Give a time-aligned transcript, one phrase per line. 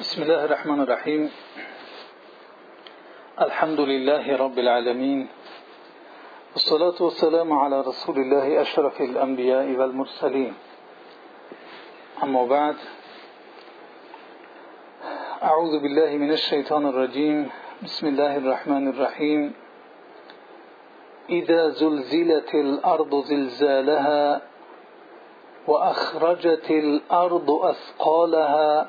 [0.00, 1.30] بسم الله الرحمن الرحيم.
[3.40, 5.28] الحمد لله رب العالمين.
[6.52, 10.54] والصلاة والسلام على رسول الله أشرف الأنبياء والمرسلين.
[12.22, 12.76] أما بعد
[15.42, 17.50] أعوذ بالله من الشيطان الرجيم.
[17.82, 19.52] بسم الله الرحمن الرحيم.
[21.30, 24.40] إذا زلزلت الأرض زلزالها
[25.68, 28.88] وأخرجت الأرض أثقالها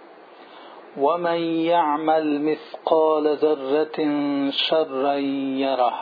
[0.97, 3.97] ومن يعمل مثقال ذرة
[4.51, 5.93] شرا يره.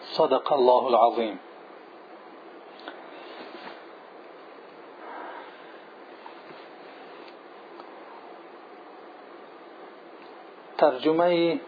[0.00, 1.38] صدق الله العظيم.
[10.78, 11.60] ترجمه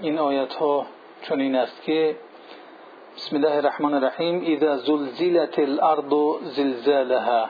[0.00, 0.86] این آیت ها
[1.22, 2.16] چنین است که
[3.16, 7.48] بسم الله الرحمن الرحیم اذا زلزلت الأرض زلزالها.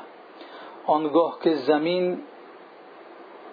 [0.86, 2.22] آنگاه که زمین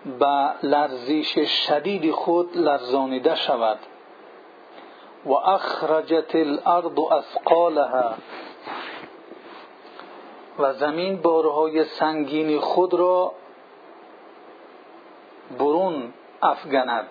[0.05, 3.79] به لرزش شدید خود لرزانیده شود.
[5.25, 8.13] و اخرجت الارض اثقالها.
[10.59, 13.33] و زمین بارهای سنگین خود را
[15.59, 17.09] برون افگند.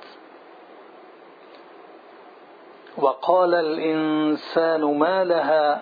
[2.98, 5.77] و قال الانسان ما لها.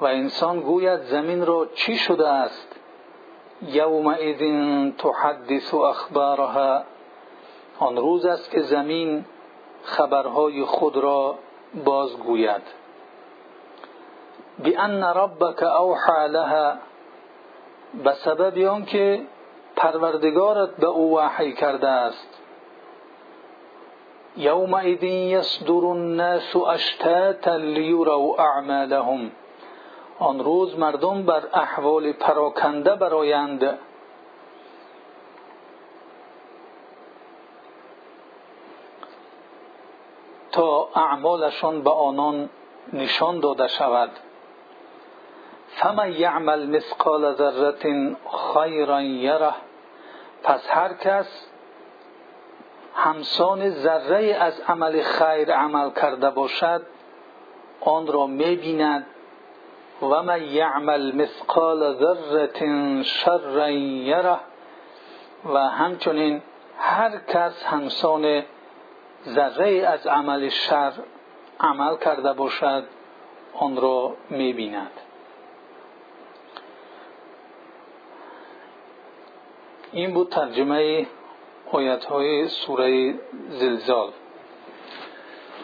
[0.00, 2.81] و انسان گوید زمین را چی شده است؟
[3.66, 4.42] یومئذ
[4.98, 6.82] تحدث اخبارها.
[7.78, 9.24] آن روز است که زمین
[9.82, 11.34] خبرهای خود را
[11.84, 12.62] بازگوید.
[14.58, 16.74] بان ربک اوحى لها.
[18.04, 19.22] به سبب آنکه
[19.76, 22.28] پروردگارت به او وحی کرده است.
[24.36, 29.30] یومئذ یصدر الناس اشتاتا لیروا اعمالهم.
[30.22, 33.78] آن روز مردم بر احوال پراکنده برایند
[40.52, 42.50] تا اعمالشان به آنان
[42.92, 44.10] نشان داده شود.
[45.68, 48.16] فمن یعمل مثقال ذره
[48.54, 49.54] خیرا یره
[50.42, 51.46] پس هر کس
[52.94, 56.82] همسان ذره از عمل خیر عمل کرده باشد
[57.80, 59.06] آن را می‌بیند
[60.02, 64.38] و من یعمل مثقال ذره شرا یره
[65.44, 66.42] و همچنین
[66.78, 68.42] هر کس همسان
[69.28, 70.92] ذره از عمل شر
[71.60, 72.84] عمل کرده باشد
[73.54, 74.90] آن را می‌بیند.
[79.92, 81.06] این بود ترجمه
[81.72, 83.14] آیت های سوره
[83.48, 84.10] زلزال.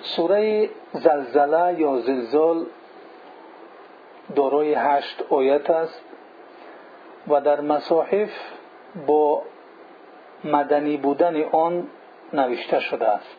[0.03, 2.67] سوره زلزله یا زلزال
[4.37, 6.05] دارای هشت آیت است
[7.29, 8.31] و در مصاحف
[9.07, 9.43] با
[10.45, 11.89] مدنی بودن آن
[12.33, 13.37] نوشته شده است.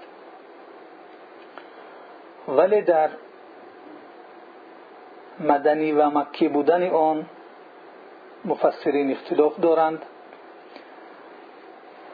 [2.47, 3.09] ولی در
[5.39, 7.25] مدنی و مکی بودن آن
[8.45, 10.05] مفسرین اختلاف دارند.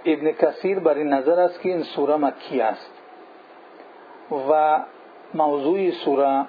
[0.05, 2.91] ابن کثیر بر این نظر است که این سوره مکی است
[4.49, 4.79] و
[5.33, 6.45] موضوع سوره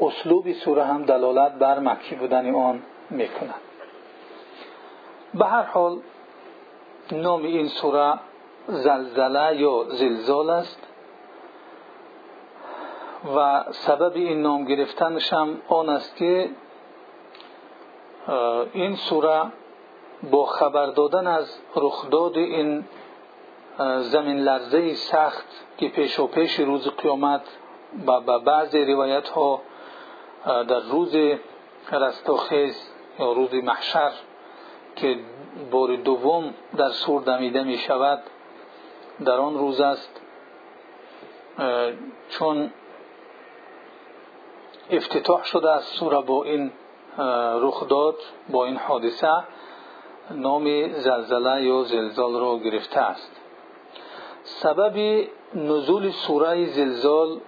[0.00, 3.54] اسلوب سوره هم دلالت بر مکی بودن آن می‌کند.
[5.34, 5.98] به هر حال
[7.12, 8.18] نام این سوره
[8.66, 10.82] زلزله یا زلزال است
[13.36, 16.50] و سبب این نام گرفتنش هم آن است که
[18.72, 19.42] این سوره
[20.30, 22.84] با خبر دادن از رخداد این
[23.98, 25.46] زمین لرزه سخت
[25.78, 27.42] که پیش و پیش روز قیامت
[28.06, 29.60] و به بعض روایت ها
[30.46, 31.14] در روز
[31.92, 34.12] رستاخیز یا روز محشر
[34.96, 35.18] که
[35.70, 38.22] بار دوم در سور دمیده می شود
[39.24, 40.20] در آن روز است
[42.28, 42.70] چون
[44.90, 46.72] افتتاح شده از سوره با این
[47.62, 48.16] رخداد
[48.48, 49.44] با این حادثه
[50.30, 53.40] نام زلزله یا زلزال را گرفته است.
[54.42, 57.40] سبب نزول سوره زلزال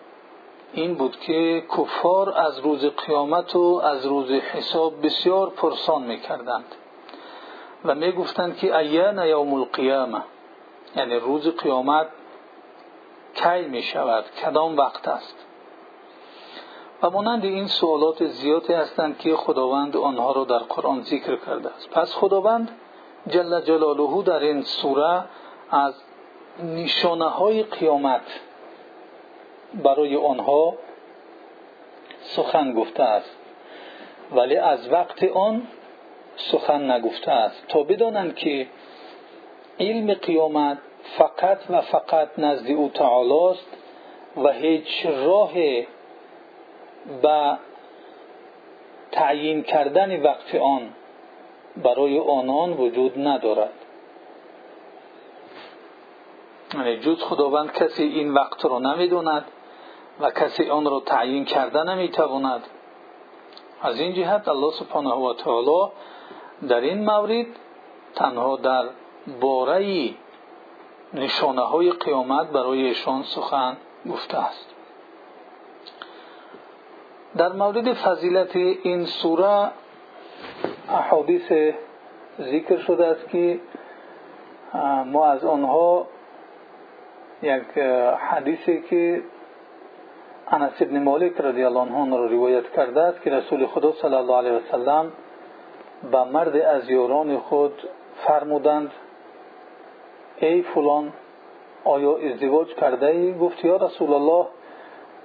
[0.73, 6.75] این بود که کفار از روز قیامت و از روز حساب بسیار پرسان می‌کردند
[7.85, 10.23] و می‌گفتند که ایان یوم القیامه
[10.97, 12.06] یعنی روز قیامت
[13.35, 15.47] کی می شود کدام وقت است؟
[17.03, 21.91] و مانند این سوالات زیادی هستند که خداوند آنها را در قرآن ذکر کرده است.
[21.91, 22.71] پس خداوند
[23.26, 25.25] جل جلاله در این سوره
[25.71, 26.03] از
[26.62, 28.41] نشانه های قیامت
[29.75, 30.75] برای آنها
[32.20, 33.37] سخن گفته است.
[34.32, 35.62] ولی از وقت آن
[36.37, 37.69] سخن نگفته است.
[37.69, 38.67] تا بدانند که
[39.81, 40.79] علم قیامت
[41.19, 43.76] فقط و فقط نزد او تعالی است
[44.37, 45.53] و هیچ راه
[47.23, 47.59] به
[49.12, 50.91] تعیین کردن وقت آن
[51.76, 53.73] برای آنان وجود ندارد.
[56.75, 59.44] یعنی جز خداوند کسی این وقت را نمی‌داند.
[60.20, 62.62] و کسی آن را تعیین کرده نمی‌تواند.
[63.82, 65.93] از این جهت الله سبحانه و تعالی
[66.69, 67.47] در این مورد
[68.15, 68.85] تنها در
[69.41, 70.11] باره
[71.15, 73.76] نشانه های قیامت برای ایشان سخن
[74.11, 74.75] گفته است.
[77.37, 79.71] در مورد فضیلت این سوره
[80.88, 81.53] احادیث
[82.41, 83.61] ذکر شده است که
[85.06, 86.06] ما از آنها
[87.43, 87.79] یک
[88.31, 89.23] حدیثی که
[90.53, 94.37] انس ابن مالک رضی الله عنه را روایت کرده است که رسول خدا صلی الله
[94.37, 95.12] علیه و سلم
[96.12, 97.89] به مرد از یاران خود
[98.27, 98.91] فرمودند
[100.41, 101.12] ای فلان
[101.85, 104.47] آیا ازدواج کرده ای؟ گفت یا رسول الله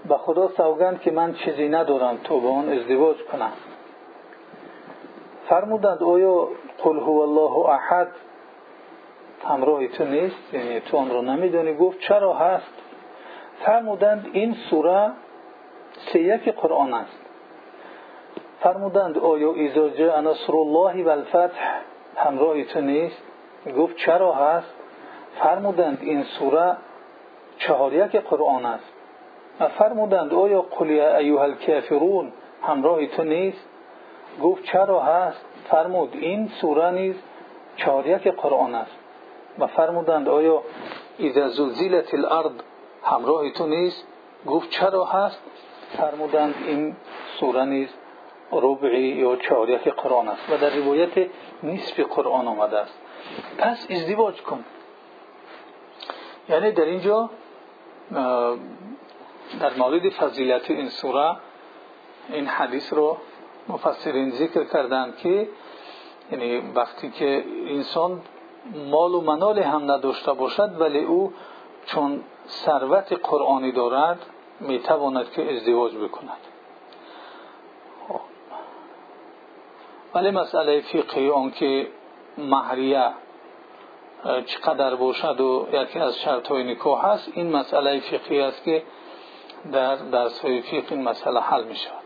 [0.09, 3.53] به خدا سوگند که من چیزی ندارم تو با آن ازدواج کنم
[5.49, 6.47] فرمودند آیا
[6.83, 8.07] قل هو الله احد
[9.47, 12.73] همراه تو نیست یعنی تو آن را نمیدانی گفت چرا هست
[13.65, 15.11] فرمودند این سوره
[16.11, 17.19] سیک قرآن است.
[18.59, 21.81] فرمودند آیا جاء نصر الله و الفتح
[22.15, 23.23] همراه تو نیست؟
[23.77, 24.73] گفت چرا هست؟
[25.39, 26.77] فرمودند این سوره
[27.57, 28.93] چهار یک قرآن است.
[29.77, 32.31] فرمودند آیا قل یا ایها الکافرون
[32.61, 33.65] همراه تو نیست؟
[34.43, 37.15] گفت چرا هست؟ فرمود این سوره نیز
[37.75, 38.97] چهار یک قرآن است.
[39.59, 40.61] و فرمودند آیا
[41.19, 42.51] اذا زلزلت الارض
[43.03, 44.07] همراه تو نیست؟
[44.47, 45.39] گفت چرا هست؟
[45.97, 46.95] فرمودند این
[47.39, 47.89] سوره نیز
[48.51, 51.27] ربعی یا چهار یک قرآن است و در روایت
[51.63, 52.99] نصف قرآن آمده است.
[53.57, 54.65] پس ازدواج کن.
[56.49, 57.29] یعنی در اینجا
[59.59, 61.35] در مورد فضیلت این سوره
[62.29, 63.17] این حدیث رو
[63.69, 65.47] مفسرین ذکر کردند که
[66.31, 68.21] یعنی وقتی که انسان
[68.89, 71.33] مال و منال هم نداشته باشد ولی او
[71.85, 74.25] چون ثروت قرآنی دارد
[74.59, 76.37] می‌تواند که ازدواج بکند.
[80.13, 81.87] ولی مسئله فقهی آن که
[82.37, 83.13] مهریه
[84.45, 88.83] چقدر باشد و یکی از شرط های نکاح هست این مسئله فقهی است که
[89.71, 92.03] در درس های فقه این مسئله حل می شود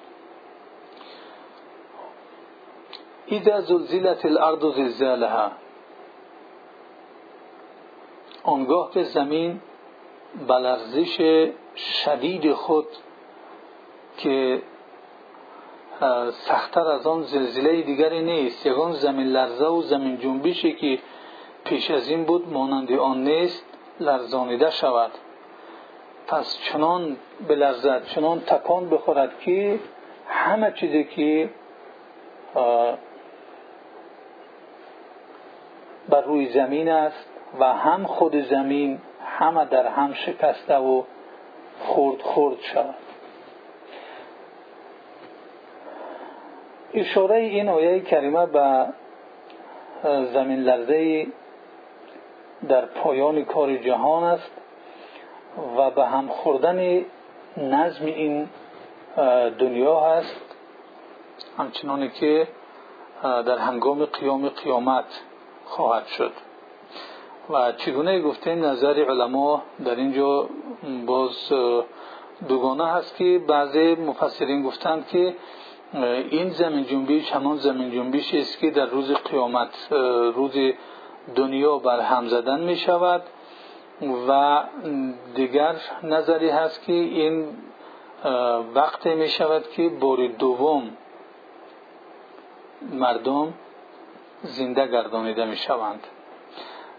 [3.27, 5.51] اذا زلزلت الارض زلزالها
[8.43, 9.61] آنگاه که زمین
[10.47, 11.17] بلرزش
[11.75, 12.87] شدید خود
[14.17, 14.61] که
[16.31, 18.65] سختتر از آن زلزله دیگری نیست.
[18.65, 20.99] یگان زمین لرزه و زمین جنبشی که
[21.65, 23.65] پیش از این بود مانند آن نیست
[23.99, 25.11] لرزانیده شود.
[26.27, 29.79] پس چنان بلرزد چنان تکان بخورد که
[30.27, 31.49] همه چیزی که
[36.09, 38.99] بر روی زمین است و هم خود زمین
[39.37, 41.03] همه در هم شکسته و
[41.79, 42.95] خورد خورد شود.
[46.93, 48.85] اشاره این آیه کریمه به
[50.33, 51.27] زمین لرزه
[52.69, 54.51] در پایان کار جهان است
[55.77, 57.05] و به هم خوردن
[57.57, 58.49] نظم این
[59.59, 60.41] دنیا هست.
[61.57, 62.47] همچنانی که
[63.23, 65.21] در هنگام قیام قیامت
[65.65, 66.33] خواهد شد.
[67.49, 70.49] و چگونه گفتیم نظر علما در اینجا
[71.05, 71.53] باز
[72.47, 75.35] دوگانه هست که بعضی مفسرین گفتند که
[76.31, 79.91] این زمین جنبیش همان زمین جنبیش است که در روز قیامت
[80.35, 80.73] روز
[81.35, 83.23] دنیا بر هم زدن می شود
[84.27, 84.63] و
[85.35, 87.47] دیگر نظری هست که این
[88.75, 90.97] وقت می شود که بار دوم
[92.91, 93.53] مردم
[94.41, 96.07] زنده گردانیده می شوند.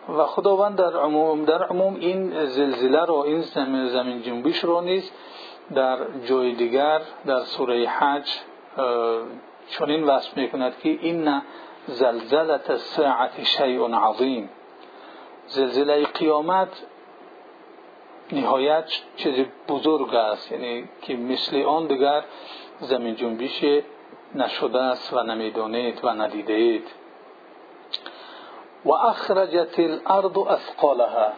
[0.09, 3.41] و خداوند در عموم در عموم این زلزله رو این
[3.87, 5.11] زمین جنبش رو نیز
[5.75, 8.29] در جای دیگر در سوره حج
[9.69, 11.41] چنین وصف می‌کند که این
[11.87, 14.51] زلزلت الساعت شیء عظیم.
[15.47, 16.69] زلزله قیامت
[18.33, 18.85] نهایت
[19.17, 22.25] چیز بزرگ است یعنی که مثل آن دیگر
[22.81, 23.65] زمین جنبش
[24.35, 26.89] نشده است و نمی‌دانید و ندیدید.
[28.85, 31.33] و اخرجت الارض اثقالها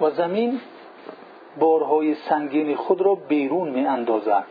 [0.00, 0.60] و زمین
[1.58, 4.44] بارهای سنگین خود را بیرون می اندازد.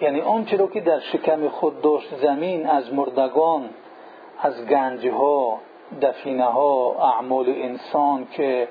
[0.00, 3.70] یعنی آنچه را که در شکم خود داشت زمین از مردگان
[4.42, 5.58] از گنجها
[6.02, 8.68] دفینه ها اعمال انسان که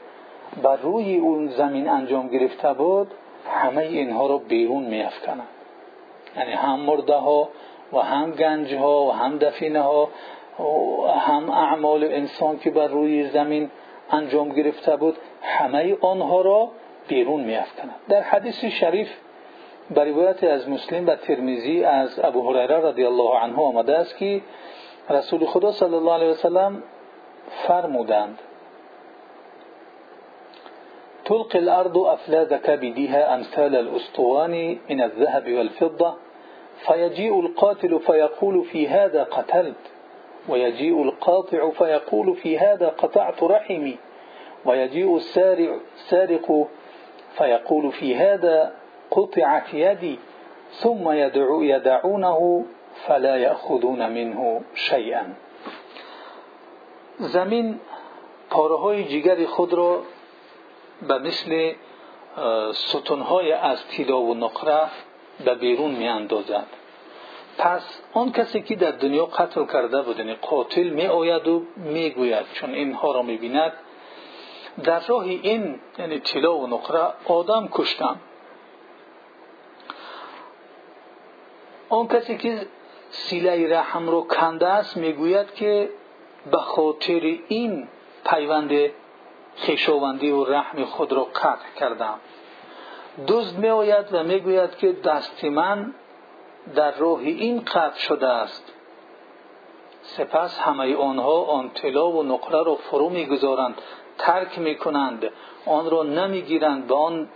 [0.63, 3.11] بر روی اون زمین انجام گرفته بود
[3.49, 5.47] همه اینها را بیرون می افکند.
[6.37, 7.49] یعنی هم مرده ها
[7.93, 10.09] و هم گنج ها و هم دفینه ها
[11.19, 13.71] هم اعمال انسان که بر روی زمین
[14.11, 16.69] انجام گرفته بود همه آنها را
[17.07, 19.09] بیرون می افکند در حدیث شریف
[19.95, 24.41] روایت از مسلم و ترمیزی از ابو هریره رضی الله عنه آمده است که
[25.09, 26.83] رسول خدا صلی الله علیه وسلم
[27.67, 28.39] فرمودند
[31.25, 36.15] تلقي الأرض أفلاذ كبدها أمثال الأسطوان من الذهب والفضة
[36.87, 39.90] فيجيء القاتل فيقول في هذا قتلت.
[40.49, 43.97] ويجيء القاطع فيقول في هذا قطعت رحمي.
[44.65, 46.67] ويجيء السارق
[47.37, 48.73] فيقول في هذا
[49.11, 50.19] قطعت يدي.
[50.71, 52.65] ثم يدعو يدعونه
[53.07, 55.35] فلا يأخذون منه شيئا.
[57.19, 57.79] زمین
[58.49, 60.01] پاره جگر خود را
[61.01, 61.73] به مثل
[62.73, 64.89] ستونهای از تیلا و نقره
[65.45, 66.65] به بیرون می اندازد
[67.57, 72.09] پس آن کسی که در دنیا قتل کرده بود یعنی قاتل می آید و می
[72.09, 73.73] گوید چون اینها را می بیند
[74.83, 78.19] در راه این یعنی تیلا و نقره آدم کشتم
[81.89, 82.67] آن کسی که
[83.09, 85.89] سیله رحم رو کنده است می‌گوید که
[86.51, 87.87] به خاطر این
[88.25, 88.71] پیوند
[89.55, 92.19] خیشاوندی و رحم خود را قطع کردم.
[93.27, 95.93] دزد می آید و می‌گوید که دست من
[96.75, 98.73] در راه این قطع شده است.
[100.01, 103.81] سپس همه آنها آن طلا و نقره را فرو می‌گذارند
[104.17, 105.29] ترک می‌کنند
[105.65, 107.29] آن را نمی‌گیرند به آن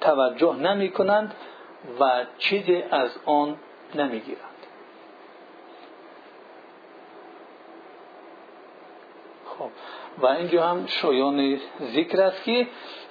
[0.00, 1.34] توجه نمی‌کنند
[2.00, 3.56] و چیزی از آن
[3.94, 4.42] نمی‌گیرند.
[9.58, 9.70] خب
[10.18, 12.66] و اینجا هم شایان ذکر است که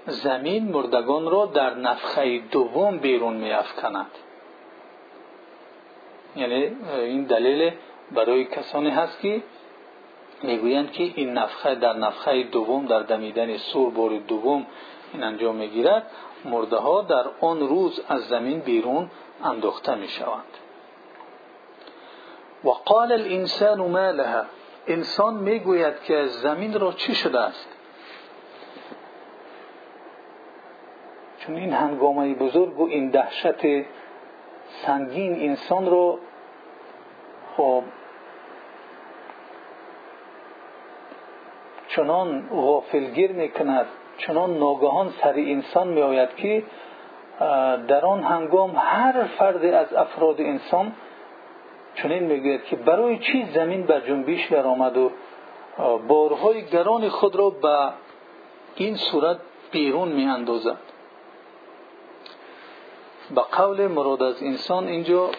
[0.08, 4.12] زمین مردگان را در نفخه دوم بیرون می افکند
[6.36, 7.72] یعنی این دلیل
[8.12, 9.44] برای کسانی هست که
[10.44, 14.66] می‌گویند که این نفخه در نفخه دوم در دمیدن سور بار دوم
[15.14, 16.12] این انجام می‌گیرد
[16.46, 19.10] مرده ها در آن روز از زمین بیرون
[19.44, 20.58] انداخته می شوند
[22.64, 24.44] و قال الانسان ما لها.
[24.88, 27.70] انسان می‌گوید که زمین را چی شده است؟
[31.40, 33.86] چون این هنگامه بزرگ و این دهشت
[34.82, 36.20] سنگین انسان را
[37.58, 37.84] خب
[41.88, 43.86] چنان غافلگیر می‌کند
[44.18, 46.64] چنان ناگهان سر انسان می آید که
[47.88, 50.92] در آن هنگام هر فرد از افراد انسان
[51.96, 55.12] چنین می‌گوید که برای چی زمین بر جنبیش آمد و
[56.08, 57.90] بارهای گران خود را به
[58.76, 59.38] این صورت
[59.72, 60.78] بیرون می اندازد
[63.32, 65.32] به قول مراد از انسان اینجا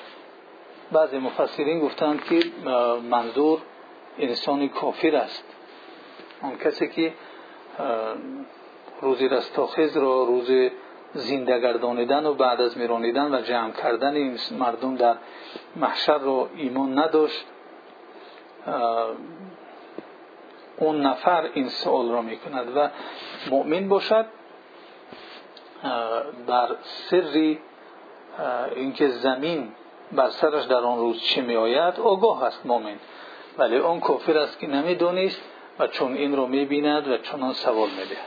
[0.92, 2.40] بعضی مفسرین گفتند که
[3.10, 3.58] منظور
[4.18, 5.44] انسان کافر است.
[6.42, 7.12] آن کسی که
[9.00, 10.70] روزی رستاخیز را روز
[11.12, 15.16] زنده گردانیدن و بعد از میرانیدن و جمع کردن این مردم در
[15.76, 17.44] محشر رو ایمان نداشت
[20.76, 22.88] اون نفر این سوال را می‌کند و
[23.50, 24.26] مؤمن باشد
[26.46, 27.58] در سری
[28.76, 29.68] اینکه زمین
[30.12, 32.96] بر سرش در آن روز چه می آید آگاه است مؤمن.
[33.58, 35.42] ولی اون کافر است که نمی‌دونست
[35.78, 38.26] و چون این رو می‌بیند و چون سوال می‌دهد.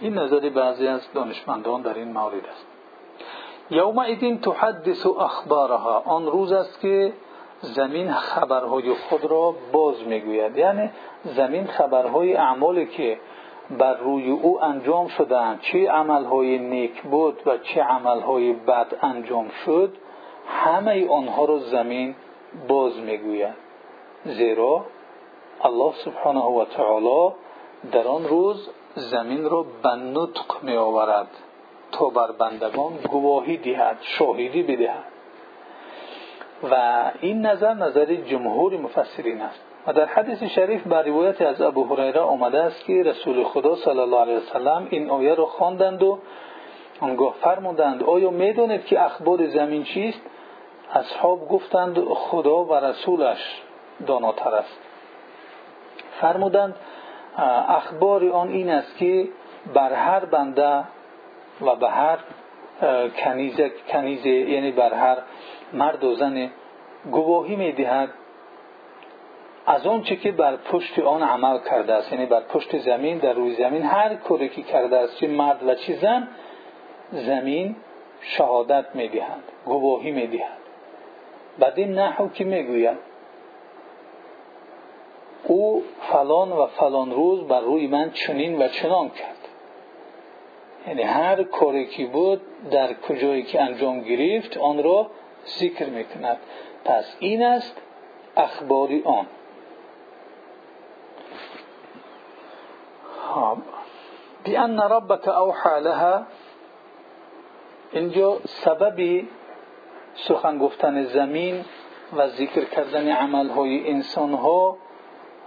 [0.00, 2.66] این نظر بعضی از دانشمندان در این مورد است.
[3.70, 6.02] یومئذ تحدث اخبارها.
[6.06, 7.12] آن روز است که
[7.60, 10.56] زمین خبرهای خود را باز می‌گوید.
[10.56, 10.90] یعنی
[11.24, 13.18] زمین خبرهای اعمالی که
[13.70, 15.60] بر روی او انجام شدند.
[15.60, 19.96] چه عملهای نیک بود و چه عملهای بد انجام شد
[20.48, 22.14] همه آنها را زمین
[22.68, 23.54] باز می‌گوید.
[24.24, 24.84] زیرا
[25.62, 27.34] الله سبحانه و تعالی
[27.92, 31.28] در آن روز زمین را به نطق می آورد
[31.92, 35.04] تا بر بندگان گواهی دهد شاهدی بدهد.
[36.70, 39.73] و این نظر نظر جمهور مفسرین است.
[39.86, 43.98] و در حدیث شریف بر روایت از ابو هریره آمده است که رسول خدا صلی
[43.98, 46.18] الله علیه وسلم این آیه را خواندند و
[47.00, 50.20] آنگاه فرمودند آیا می‌دانید که اخبار زمین چیست؟
[50.92, 53.62] اصحاب گفتند خدا و رسولش
[54.06, 54.78] داناتر است.
[56.20, 56.76] فرمودند
[57.68, 59.28] اخبار آن این است که
[59.74, 60.84] بر هر بنده
[61.60, 62.18] و به هر
[63.24, 65.18] کنیزه, کنیزه یعنی بر هر
[65.72, 66.50] مرد و زن
[67.10, 68.08] گواهی می‌دهد.
[69.66, 73.54] از آنچه که بر پشت آن عمل کرده است یعنی بر پشت زمین در روی
[73.54, 76.28] زمین هر کاری که کرده است چه مرد و چه زن
[77.12, 77.76] زمین
[78.20, 80.58] شهادت می‌دهند گواهی می‌دهند.
[81.58, 82.98] بعد این نحو که می‌گوید؟
[85.44, 89.48] او فلان و فلان روز بر روی من چنین و چنان کرد.
[90.86, 92.40] یعنی هر کاری که بود
[92.70, 95.10] در کجایی که انجام گرفت آن را
[95.46, 96.38] ذکر می‌کند.
[96.84, 97.82] پس این است
[98.36, 99.26] اخباری آن.
[104.44, 106.26] بأن ربك اوحى لها.
[107.92, 109.28] اینجا سببی
[110.14, 111.64] سخن گفتن زمین
[112.16, 114.76] و ذکر کردن عملهای انسان ها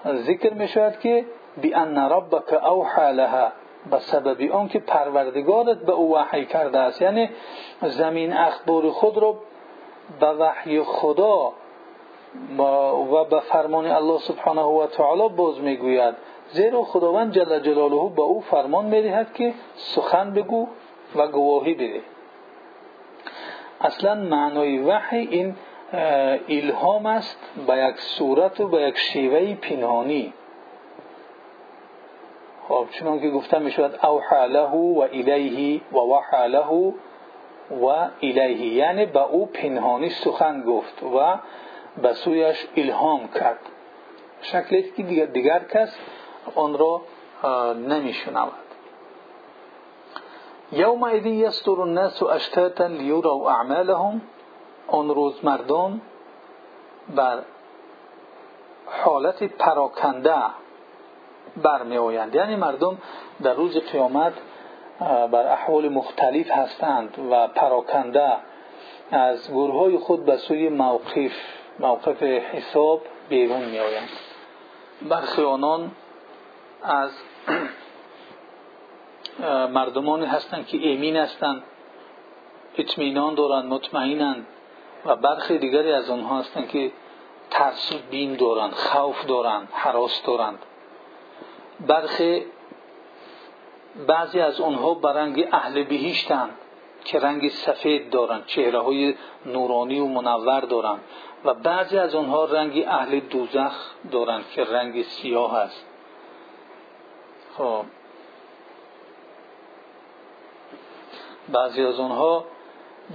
[0.05, 1.25] ذکر می شود که
[1.61, 3.51] بأن ربك اوحى لها.
[3.91, 7.01] به سبب آن که پروردگارت به او وحی کرده است.
[7.01, 7.29] یعنی
[7.81, 9.35] زمین اخبار خود را
[10.19, 11.53] به وحی خدا
[13.11, 16.15] و به فرمان الله سبحانه و تعالی باز می‌گوید.
[16.51, 20.67] زیرا خداوند جل جلاله به او فرمان می‌دهد که سخن بگو
[21.15, 22.01] و گواهی بده.
[23.81, 25.55] اصلا معنای وحی این
[26.49, 30.33] الهام است به یک صورت و به یک شیوه پنهانی.
[32.67, 35.97] خب چون که گفته می شود اوحى له و الیه و
[36.47, 36.93] له
[37.71, 37.85] و
[38.21, 38.73] الیه.
[38.73, 41.39] یعنی به او پنهانی سخن گفت و
[42.01, 43.59] به سویش الهام کرد.
[44.41, 45.99] شکلی که دیگر, دیگر کس
[46.55, 47.01] آن را
[47.73, 48.53] نمی شنود
[50.71, 54.21] یومئذ یستر الناس اشتاتا لیروا اعمالهم.
[54.87, 56.01] آن روز مردم
[57.15, 57.39] بر
[58.85, 60.35] حالت پراکنده
[61.57, 62.97] برمی آیند یعنی مردم
[63.43, 64.33] در روز قیامت
[65.31, 68.33] بر احوال مختلف هستند و پراکنده
[69.11, 71.31] از گروه خود به سوی موقف
[71.79, 74.09] موقف حساب بیرون می آیند
[75.09, 75.91] برخی آنان
[76.83, 77.11] از
[79.73, 81.63] مردمانی هستند که امین هستند
[82.77, 84.47] اطمینان دارند مطمئنند
[85.05, 86.91] و برخی دیگری از آنها هستند که
[87.49, 90.59] ترس بین دارند خوف دارند حراس دارند
[91.79, 92.45] برخی
[94.07, 96.49] بعضی از آنها به رنگ اهل بهشتند
[97.05, 101.01] که رنگ سفید دارند چهره های نورانی و منور دارند
[101.45, 105.86] و بعضی از آنها رنگ اهل دوزخ دارند که رنگ سیاه است
[107.57, 107.85] خب.
[111.49, 112.45] بعضی از آنها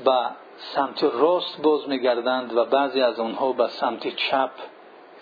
[0.05, 0.26] به
[0.57, 4.50] سمت راست باز میگردند و بعضی از آنها به سمت چپ.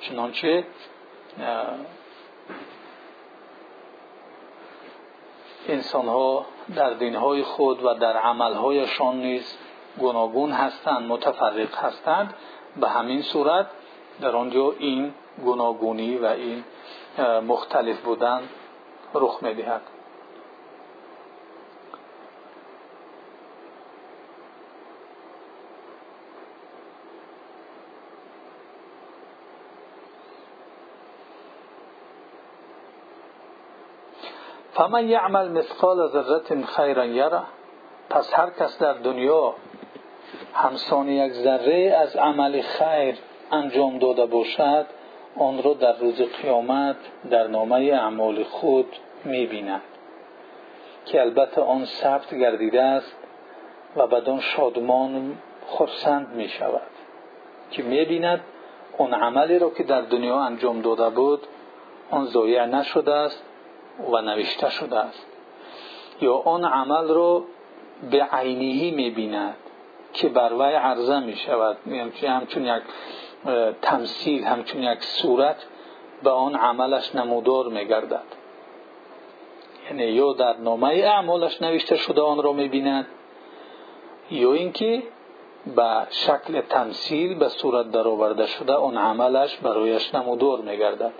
[0.00, 0.64] چنانچه
[5.68, 9.56] انسان ها در دینهای خود و در عملهایشان نیز
[9.98, 12.34] گوناگون هستند متفرق هستند.
[12.76, 13.66] به همین صورت
[14.20, 16.64] در آنجا این گوناگونی و این
[17.48, 18.42] مختلف بودن
[19.14, 19.82] رخ می‌دهد.
[34.72, 37.42] فمن یعمل مثقال ذره خیرا یره
[38.10, 39.54] پس هر کس در دنیا
[40.54, 43.18] همسان یک ذره از عمل خیر
[43.52, 44.86] انجام داده باشد
[45.36, 46.96] آن را در روز قیامت
[47.30, 48.86] در نامه اعمال خود
[49.24, 49.82] می‌بیند
[51.06, 53.16] که البته آن ثبت گردیده است
[53.96, 56.90] و بدان شادمان خرسند می شود
[57.70, 58.40] که می‌بیند
[58.98, 61.46] آن عملی را که در دنیا انجام داده بود
[62.10, 63.44] آن ضایع نشده است
[64.12, 65.26] و نوشته شده است.
[66.20, 67.44] یا آن عمل را
[68.10, 69.56] به عینیهی می‌بیند
[70.12, 71.76] که بر وی عرضه می شود
[72.22, 72.82] همچون یک
[73.82, 75.66] تمثیل همچون یک صورت
[76.22, 78.22] به آن عملش نمودار می گردد
[79.86, 83.06] یعنی یا در نامه اعمالش نوشته شده آن را می بیند
[84.30, 85.02] یا اینکه
[85.76, 91.12] به شکل تمثیل به صورت درآورده شده آن عملش برایش نمودار می گردد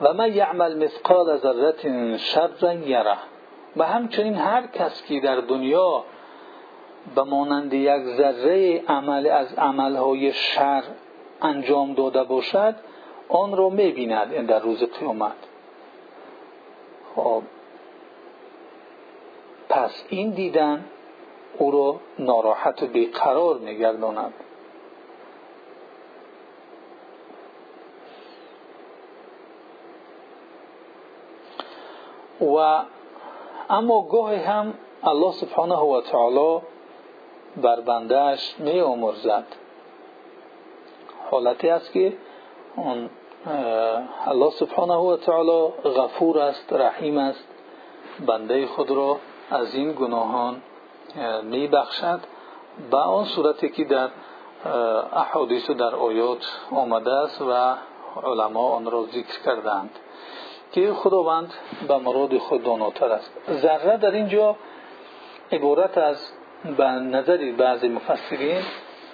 [0.00, 3.16] و من یعمل مثقال ذره شرا یره.
[3.76, 6.04] و همچنین هر کس که در دنیا
[7.14, 10.82] به مانند یک ذره عمل از عملهای شر
[11.42, 12.74] انجام داده باشد
[13.28, 15.32] آن را می‌بیند در روز قیامت.
[17.16, 17.42] خب.
[19.68, 20.84] پس این دیدن
[21.58, 24.34] او را ناراحت و بیقرار میگرداند
[32.40, 32.82] و
[33.70, 36.62] اما گاهی هم الله سبحانه و تعالی
[37.56, 39.44] بر بندهش می آمرزد.
[41.30, 42.12] حالتی است که
[44.26, 47.48] الله سبحانه و تعالی غفور است رحیم است
[48.26, 49.16] بنده خود را
[49.50, 50.62] از این گناهان
[51.42, 52.20] می بخشد.
[52.90, 54.08] به آن صورتی که در
[55.12, 57.74] احادیث و در آیات آمده است و
[58.26, 59.90] علما آن را ذکر کردند
[60.72, 61.52] که خداوند
[61.88, 63.30] به مراد خود داناتر است.
[63.50, 64.56] ذره در اینجا
[65.52, 66.32] عبارت از
[66.64, 68.62] به نظر بعضی مفسرین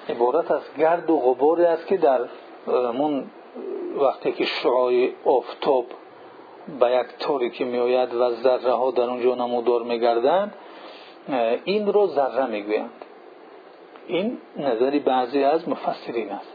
[0.09, 2.21] عبارت از گرد و غباری است که در
[2.95, 3.31] مون
[3.97, 5.87] وقتی که شعای آفتاب
[6.81, 10.55] به یک تاریکی میآید و ذره ها در اونجا نمودار میگردند
[11.65, 13.05] این رو ذره می‌گویند.
[14.07, 16.53] این نظری بعضی از مفسرین است.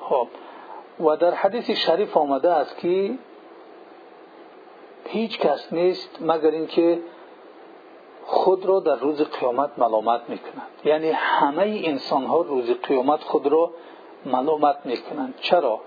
[0.00, 0.28] خب
[1.00, 3.10] و در حدیث شریف آمده است که
[5.12, 6.98] هیچ کس نیست مگر اینکه
[8.24, 13.70] خود را در روز قیامت ملامت می‌کنند یعنی همه انسان ها روز قیامت خود را
[14.26, 15.34] ملامت می‌کنند.
[15.40, 15.80] چرا؟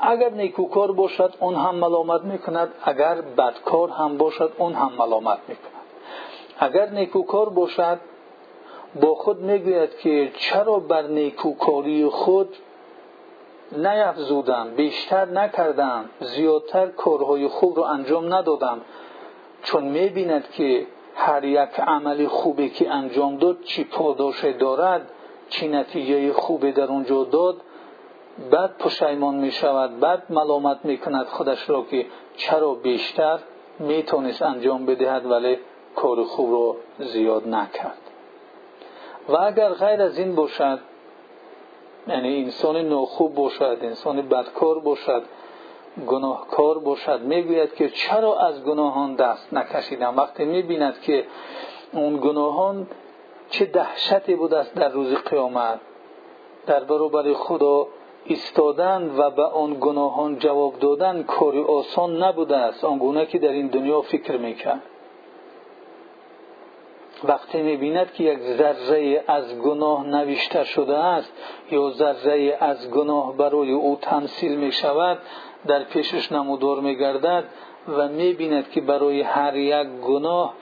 [0.00, 2.74] اگر نیکوکار باشد اون هم ملامت می‌کند.
[2.84, 5.82] اگر بدکار هم باشد اون هم ملامت می‌کند.
[6.58, 7.98] اگر نیکوکار باشد
[9.00, 12.56] با خود می‌گوید که چرا بر نیکوکاری خود
[13.72, 18.80] نیفزودم بیشتر نکردم زیادتر کارهای خوب رو انجام ندادم.
[19.62, 25.10] چون می‌بیند که هر یک عملی خوبی که انجام داد چی پاداش دارد
[25.48, 27.56] چی نتیجه خوبی در اونجا داد
[28.50, 33.38] بعد پشیمان می شود بعد ملامت می کند خودش را که چرا بیشتر
[33.78, 35.58] می تونست انجام بدهد ولی
[35.96, 36.76] کار خوب را
[37.06, 37.98] زیاد نکرد.
[39.28, 40.78] و اگر غیر از این باشد
[42.08, 45.22] یعنی انسان ناخوب باشد انسان بدکار باشد
[46.06, 47.20] گناهکار باشد.
[47.20, 51.24] می‌گوید که چرا از گناهان دست نکشیدم؟ وقتی می‌بیند که
[51.92, 52.86] اون گناهان
[53.50, 55.80] چه دهشتی بود است در روز قیامت
[56.66, 57.86] در برابر خدا
[58.24, 62.84] ایستادن و به آن گناهان جواب دادن کاری آسان نبوده است.
[62.84, 64.82] آنگونه که در این دنیا فکر می‌کرد.
[67.24, 71.32] وقتی می‌بیند که یک ذره از گناه نوشته شده است
[71.70, 75.18] یا ذره از گناه برای او تمثیل می شود
[75.66, 77.44] در پیشش نمودار میگردد
[77.88, 80.54] و می‌بیند که برای هر یک گناه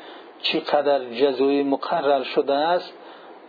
[0.42, 2.92] چقدر جزای مقرر شده است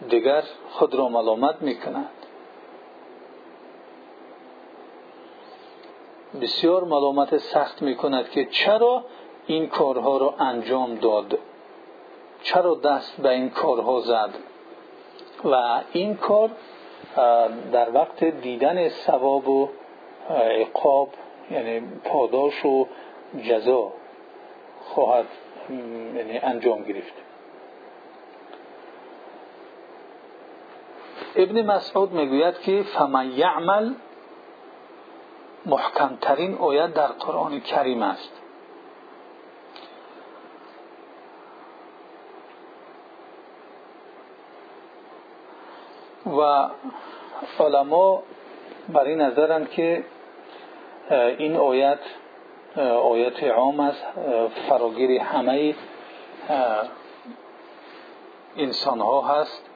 [0.09, 2.09] دیگر خود را ملامت می‌کند.
[6.41, 9.03] بسیار ملامت سخت می‌کند که چرا
[9.47, 11.39] این کارها را انجام داد.
[12.47, 14.29] چرا دست به این کارها زد؟
[15.45, 16.49] و این کار
[17.71, 19.69] در وقت دیدن ثواب و
[20.29, 21.09] عقاب
[21.51, 22.87] یعنی پاداش و
[23.43, 23.91] جزا
[24.81, 25.25] خواهد
[26.15, 27.13] یعنی انجام گرفت.
[31.35, 33.93] ابن مسعود می‌گوید که فمن یعمل
[35.65, 38.41] محکمترین آیت در قرآن کریم است.
[46.27, 46.69] و
[47.59, 48.23] علما
[48.89, 50.03] بر این نظرند که
[51.37, 51.99] این آیت
[53.03, 54.05] آیت عام است.
[54.69, 55.75] فراگیر همه
[58.57, 59.69] انسان ها هست.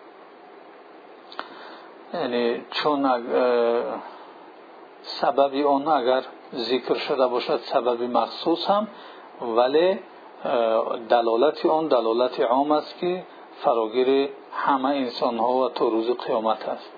[2.14, 3.24] یعنی چون
[5.02, 6.24] سببی آن اگر
[6.56, 8.88] ذکر شده باشد سبب مخصوص هم
[9.42, 10.00] ولی
[11.10, 16.92] دلالت آن دلالت عام است که فراگیر همه انسان ها و تا روز قیامت است.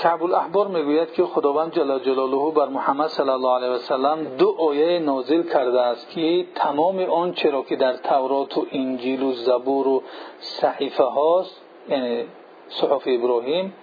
[0.00, 4.56] کعب الاحبار می‌گوید که خداوند جل جلاله بر محمد صلی الله علیه و سلم دو
[4.58, 9.88] آیه نازل کرده است که تمام آنچه را که در تورات و انجیل و زبور
[9.88, 10.02] و
[10.38, 12.24] صحیفه هاست یعنی
[12.68, 13.74] صحف ابراهیم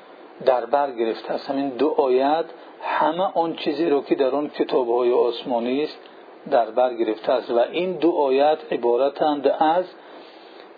[0.46, 1.50] در بر گرفته است.
[1.50, 2.46] همین دو آیت
[2.82, 6.00] همه آن چیزی را که در آن کتاب های آسمانی است
[6.52, 7.52] در بر گرفته است.
[7.52, 9.86] و این دو آیت عبارتند از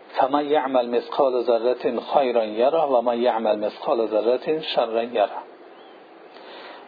[0.10, 1.76] فمن یعمل مثقال ذره
[2.14, 5.30] خیرا یره و من یعمل مثقال ذره شرا یره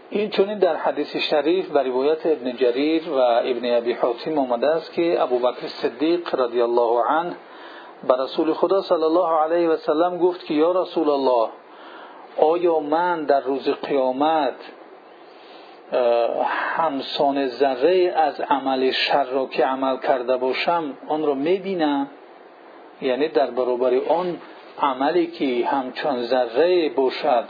[0.09, 4.93] این چونین در حدیث شریف و روایت ابن جریر و ابن ابی حاتم آمده است
[4.93, 7.35] که ابوبکر صدیق رضی الله عنه
[8.07, 11.49] به رسول خدا صلی الله علیه و سلم گفت که یا رسول الله
[12.41, 14.53] آیا من در روز قیامت
[16.75, 22.07] همسان ذره از عمل شر را که عمل کرده باشم آن را می‌بینم؟
[23.01, 24.37] یعنی در برابر آن
[24.79, 27.43] عملی که همچون ذره باشد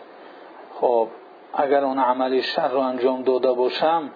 [0.81, 1.07] خب
[1.53, 4.11] اگر آن عمل شر را انجام داده باشم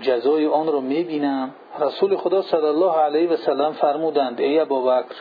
[0.00, 5.14] جزای آن را می‌بینم؟ رسول خدا صلی الله علیه و سلم فرمودند ای ابوبکر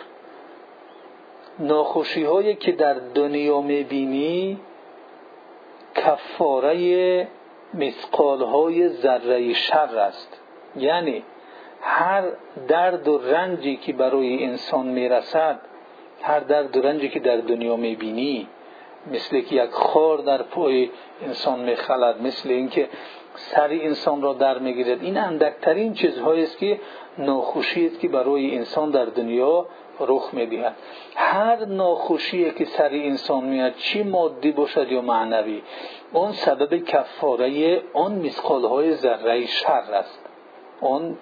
[1.60, 4.60] ناخوشی هایی که در دنیا می‌بینی
[5.98, 7.28] کفاره
[7.74, 10.42] مثقال های ذره شر است.
[10.76, 11.24] یعنی
[11.82, 12.24] هر
[12.68, 15.60] درد و رنجی که برای انسان می‌رسد
[16.22, 18.48] هر درد و رنجی که در دنیا می‌بینی
[19.12, 20.90] مثل که یک خار در پای
[21.22, 22.90] انسان میخلد مثل اینکه
[23.36, 26.80] سر انسان را در می‌گیرد این اندکترین چیزهایی است که
[27.18, 29.66] ناخوشی است که برای انسان در دنیا
[30.00, 30.76] رخ می‌دهد
[31.16, 35.62] هر ناخوشی که سر انسان میاد چی مادی باشد یا معنوی؟
[36.14, 40.26] اون سبب کفاره آن مسقال های ذره شر است.
[40.82, 41.18] آن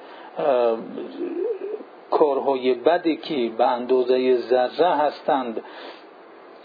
[2.12, 5.62] کارهای بدی که به اندازه ذره هستند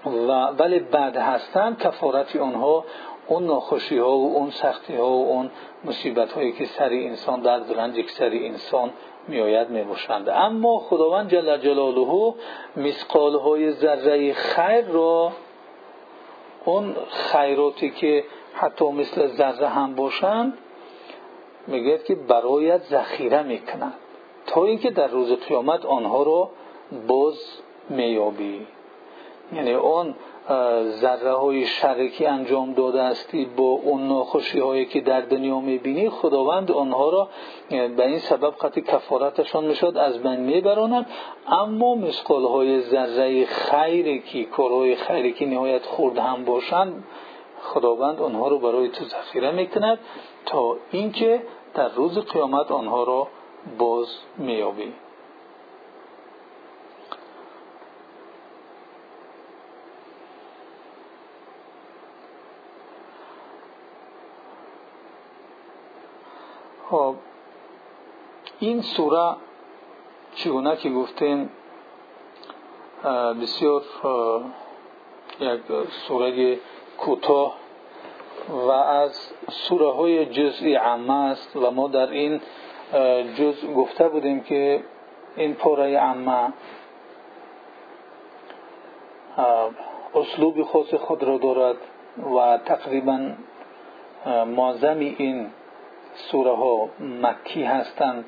[0.06, 2.84] و ولی بد هستند کفارت آنها
[3.30, 5.50] اون ناخوشی ها و اون سختی ها و اون
[5.84, 8.90] مصیبت هایی که سر انسان در که سر انسان
[9.28, 10.28] میآید می‌باشند.
[10.28, 12.34] اما خداوند جل جلاله
[12.76, 15.32] مسقال های ذره خیر را
[16.64, 20.58] اون خیراتی که حتی مثل ذره هم باشند
[21.66, 23.94] میگه که برایت ذخیره می‌کنند.
[24.46, 26.50] تا اینکه در روز قیامت آنها رو
[27.06, 27.38] باز
[27.88, 28.66] میابی
[29.52, 30.14] یعنی اون
[30.82, 36.70] ذره های شرکی انجام داده استی با اون ناخوشی هایی که در دنیا می‌بینی خداوند
[36.70, 37.28] آنها را
[37.68, 41.06] به این سبب قطعی کفارتشان می‌شد از بین میبراند
[41.46, 47.04] اما مسقال های ذره خیری که کارهای خیری که نهایت خورد هم باشند
[47.62, 49.98] خداوند آنها رو برای تو ذخیره می‌کند
[50.46, 51.42] تا اینکه
[51.74, 53.28] در روز قیامت آنها را
[53.78, 54.92] باز میابی
[66.90, 67.14] خب
[68.60, 69.36] این سوره
[70.34, 71.50] چگونه که گفتیم
[73.42, 73.82] بسیار
[75.40, 75.60] یک
[76.08, 76.58] سوره
[76.98, 77.56] کوتاه
[78.48, 82.40] و از سوره های جزئی عامه است و ما در این
[83.34, 84.84] جز گفته بودیم که
[85.36, 86.52] این پاره عامه
[90.14, 91.76] اسلوب خاص خود را دارد
[92.36, 93.32] و تقریبا
[94.46, 95.46] معظم این
[96.14, 98.24] سوره ها مکی هستند.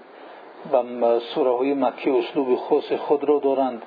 [0.73, 3.83] و سوره های مکی اسلوب خاص خود را دارند.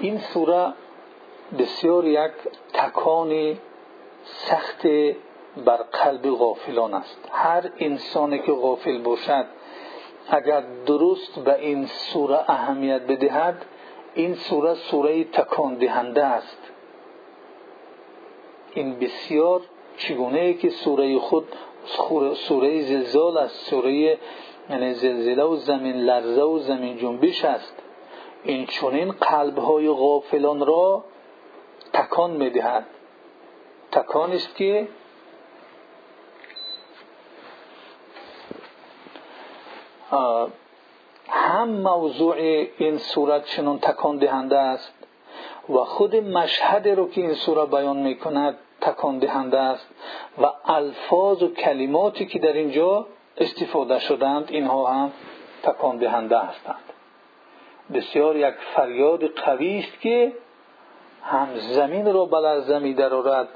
[0.00, 0.72] این سوره
[1.58, 2.32] بسیار یک
[2.72, 3.58] تکان
[4.24, 4.86] سخت
[5.64, 7.28] بر قلب غافلان است.
[7.32, 9.46] هر انسانی که غافل باشد
[10.30, 13.64] اگر درست به این سوره اهمیت بدهد
[14.14, 16.58] این سوره سوره تکان دهنده است.
[18.74, 19.60] این بسیار
[19.96, 21.56] چگونه که سوره خود
[22.34, 23.66] سوره زلزال است.
[23.70, 24.18] سوره
[24.70, 27.82] یعنی زلزله و زمین لرزه و زمین جنبش است.
[28.44, 31.04] این چونین قلب های غافلان را
[31.92, 32.86] تکان می‌دهد.
[33.92, 34.88] تکان است که
[41.28, 42.36] هم موضوع
[42.78, 44.94] این صورت چنون تکان دهنده است
[45.68, 49.86] و خود مشهد رو که این سوره بیان می‌کند تکان دهنده است
[50.42, 55.12] و الفاظ و کلماتی که در اینجا استفاده شدند اینها هم
[55.62, 56.84] تکان دهنده هستند.
[57.94, 60.32] بسیار یک فریاد قوی است که
[61.22, 63.48] هم زمین را بلرزه می درارد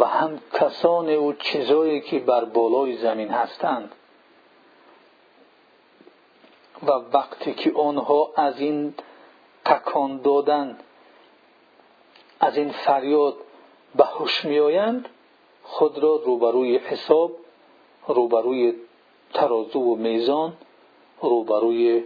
[0.00, 3.94] و هم کسان و چیزایی که بر بالای زمین هستند.
[6.82, 8.94] و وقتی که آنها از این
[9.64, 10.78] تکان دادن
[12.40, 13.34] از این فریاد
[13.94, 15.08] به هوش میآیند
[15.62, 17.32] خود را روبروی حساب
[18.06, 18.74] روبروی
[19.34, 20.52] ترازو و میزان
[21.22, 22.04] روبروی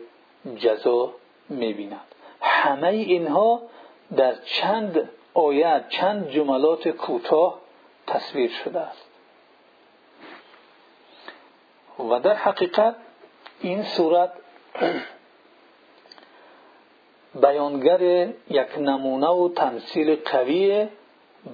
[0.57, 1.13] جزا
[1.49, 2.15] می‌بینند.
[2.41, 3.63] همه اینها
[4.17, 7.59] در چند آیت چند جملات کوتاه
[8.07, 9.07] تصویر شده است.
[11.99, 12.97] و در حقیقت
[13.61, 14.33] این صورت
[17.43, 18.03] بیانگر
[18.51, 20.89] یک نمونه و تمثیل قوی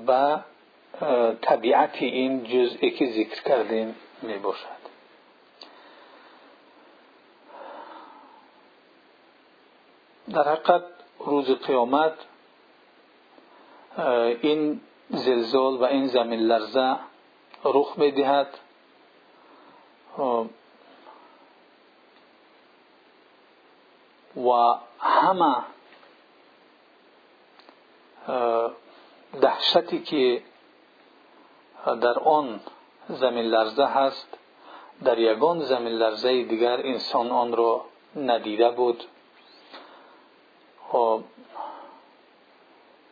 [0.07, 0.45] به
[1.43, 4.81] طبیعت این جزئی که ذکر کردیم می باشد
[10.33, 10.83] در حقیقت
[11.19, 12.15] روز قیامت
[14.43, 16.97] این زلزال و این زمین لرزه
[17.65, 18.59] رخ می دهد
[24.37, 25.57] و همه
[29.41, 30.43] دهشتی که
[31.85, 32.61] در آن
[33.09, 34.39] زمین لرزه هست
[35.05, 37.85] در یگان زمین لرزه دیگر انسان آن را
[38.17, 39.05] ندیده بود.
[40.89, 41.21] خب،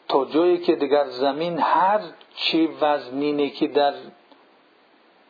[0.09, 2.01] تا جایی که دیگر زمین هر
[2.35, 3.95] چی وزنینی که در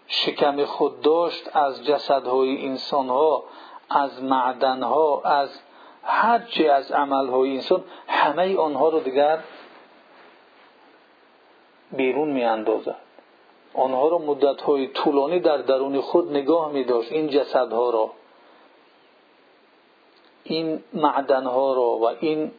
[0.06, 3.44] شکم خود داشت از جسدهای انسانها
[3.90, 5.60] از معدنها از
[6.02, 9.38] هر چی از عملهای انسان همه آنها رو دیگر
[11.92, 12.96] بیرون می اندازد
[13.74, 18.10] آنها را مدتهای طولانی در درون خود نگاه می داشت این جسدها را
[20.44, 22.50] این معدنها را و این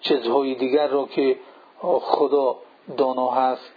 [0.00, 1.38] چیزهای دیگر را که
[1.82, 2.56] خدا
[2.96, 3.72] دانا هست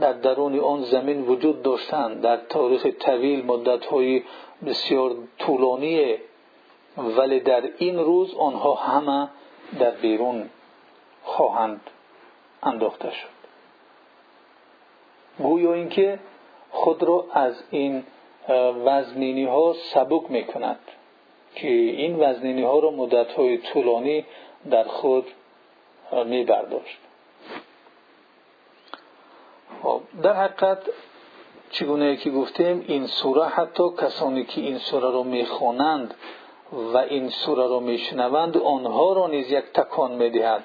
[0.00, 2.20] در درون آن زمین وجود داشتند.
[2.20, 4.22] در تاریخ طویل مدتهای
[4.66, 6.16] بسیار طولانی
[6.96, 9.28] ولی در این روز آنها همه
[9.78, 10.50] در بیرون
[11.22, 11.80] خواهند
[12.62, 13.33] انداخته شد.
[15.38, 16.18] گویا اینکه
[16.70, 18.04] خود را از این
[18.84, 20.46] وزنینی ها سبک می
[21.54, 24.24] که این وزنینی ها را مدت های طولانی
[24.70, 25.26] در خود
[26.26, 26.98] می برداشت
[29.82, 30.78] خب، در حقیقت
[31.70, 36.14] چگونه که گفتیم این سوره حتی کسانی که این سوره را می‌خوانند
[36.72, 40.64] و این سوره را میشنوند آنها را نیز یک تکان می‌دهد.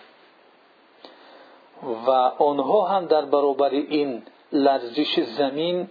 [2.07, 5.89] و آنها هم در برابر این لرزش زمین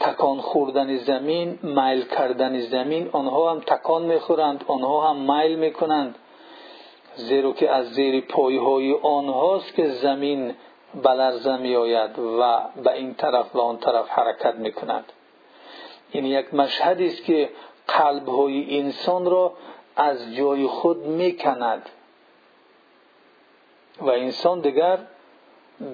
[0.00, 6.14] تکان خوردن زمین میل کردن زمین آنها هم تکان می‌خورند آنها هم میل می‌کنند.
[7.16, 10.54] زیرا که از زیر پایهای آنهاست که زمین
[11.02, 15.04] بلرزه می آید و به این طرف و آن طرف حرکت می کند
[16.10, 17.50] این یک مشهدی است که
[17.88, 19.52] قلب های انسان را
[19.96, 21.88] از جای خود می کند
[24.00, 24.98] و انسان دیگر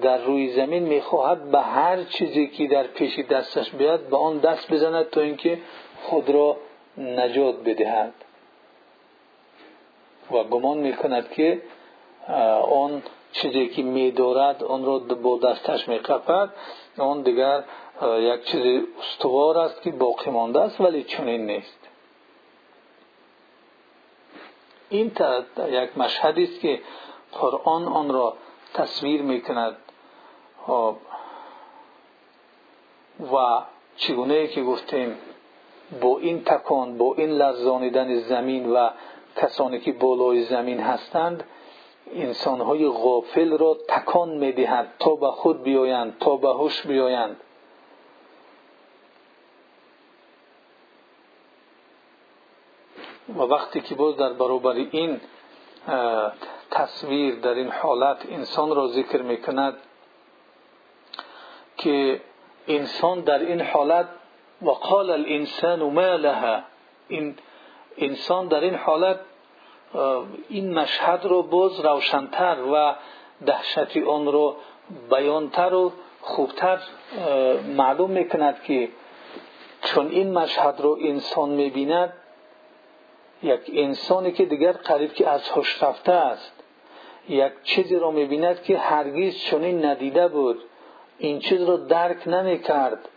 [0.01, 4.73] در روی زمین می‌خواهد به هر چیزی که در پیش دستش بیاد به آن دست
[4.73, 5.59] بزند تا اینکه
[6.03, 6.57] خود را
[6.97, 8.13] نجات بدهد.
[10.31, 11.61] و گمان می‌کند که
[12.71, 16.49] آن چیزی که میدارد آن را با دستش میقپد
[16.97, 17.63] آن دیگر
[18.03, 21.79] یک چیز استوار است که باقی مانده است ولی چنین نیست.
[24.89, 25.11] این
[25.67, 26.79] یک مشهدی است که
[27.31, 28.33] قرآن آن را
[28.73, 29.77] تصویر می‌کند
[30.65, 30.95] خب.
[33.33, 33.61] و
[33.95, 35.17] چگونه که گفتیم
[36.01, 38.89] با این تکان با این لرزانیدن زمین و
[39.35, 41.43] کسانی که بالای زمین هستند
[42.13, 47.37] انسانهای غافل را تکان می‌دهد تا به خود بیایند تا به هوش بیایند
[53.37, 55.21] و وقتی که باز در برابر این
[56.71, 59.77] تصویر در این حالت انسان را ذکر می‌کند
[61.77, 62.21] که
[62.67, 64.07] انسان در این حالت
[64.61, 66.61] و قال الانسان ما لها.
[67.07, 67.35] این
[67.97, 69.19] انسان در این حالت
[70.49, 72.95] این مشهد رو باز روشنتر و
[73.45, 74.55] دهشتی آن رو
[75.09, 75.91] بیانتر و
[76.21, 76.79] خوبتر
[77.77, 78.89] معلوم می‌کند که
[79.81, 82.13] چون این مشهد رو انسان می‌بیند
[83.43, 86.53] یک انسانی که دیگر قریب که از هوش رفته است.
[87.29, 90.59] یک چیزی را می‌بیند که هرگز چنین ندیده بود.
[91.17, 93.09] این چیز را درک نمی کرد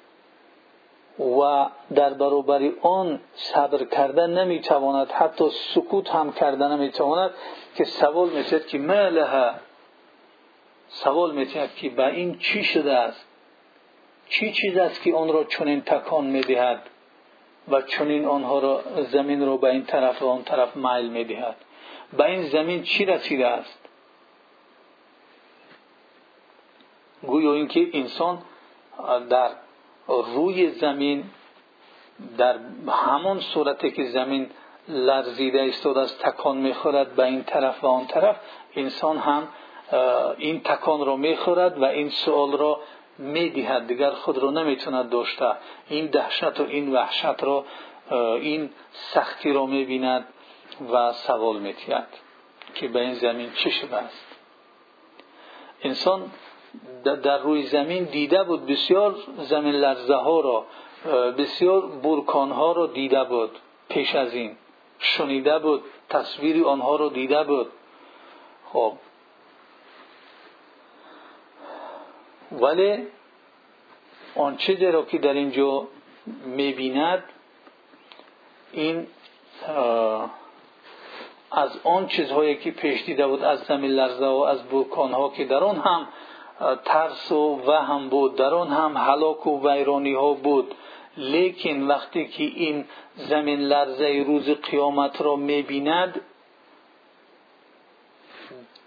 [1.18, 7.30] و در برابر آن صبر کردن نمی تواند حتی سکوت هم کردن نمی تواند
[7.76, 9.50] که سوال میتید که ما
[10.88, 13.26] سوال میتید که به این چی شده است؟
[14.28, 16.82] چی چیز است که آن را چنین تکان می‌دهد؟
[17.68, 21.56] و چنین آنها را زمین را به این طرف و آن طرف میل می‌دهد.
[22.16, 23.78] به این زمین چی رسیده است؟
[27.22, 28.38] گویا اینکه انسان
[29.30, 29.50] در
[30.08, 31.24] روی زمین
[32.38, 32.58] در
[32.88, 34.50] همان صورتی که زمین
[34.88, 38.36] لرزیده ایستاده است تکان می‌خورد به این طرف و آن طرف
[38.76, 39.48] انسان هم
[40.38, 42.80] این تکان را می‌خورد و این سوال را
[44.50, 45.52] نمی‌توند داشته
[45.88, 47.64] این دهشت و این وحشت را
[48.40, 50.26] این سختی را می‌بیند
[50.92, 52.24] و سوال میتید
[52.74, 54.26] که به این زمین چه شده است.
[55.82, 56.30] انسان
[57.04, 60.66] در روی زمین دیده بود بسیار زمین لرزه را
[61.38, 63.50] بسیار برکان ها را دیده بود
[63.88, 64.56] پیش از این
[64.98, 67.66] شنیده بود تصویری آنها را دیده بود.
[68.72, 68.92] خب
[72.60, 73.06] ولی
[74.36, 75.88] آنچه را که در اینجا
[76.46, 77.22] می‌بیند
[78.72, 79.06] این
[81.50, 84.60] از آن چیزهایی که پیش دیده بود از زمین لرزه و از
[84.96, 86.08] ها که در آن هم
[86.84, 90.74] ترس و وهم بود در آن هم هلاک و ویرانی ها بود.
[91.16, 92.84] لیکن وقتی که این
[93.16, 96.20] زمین لرزه روز قیامت را می‌بیند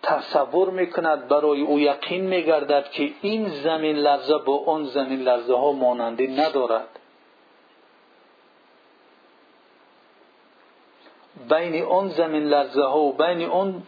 [0.07, 5.71] تصور می‌کند برای او یقین میگردد که این زمین لرزه با آن زمین لرزه ها
[5.71, 6.87] ماننده ندارد.
[11.49, 13.83] بین آن زمین لرزه ها و بین آن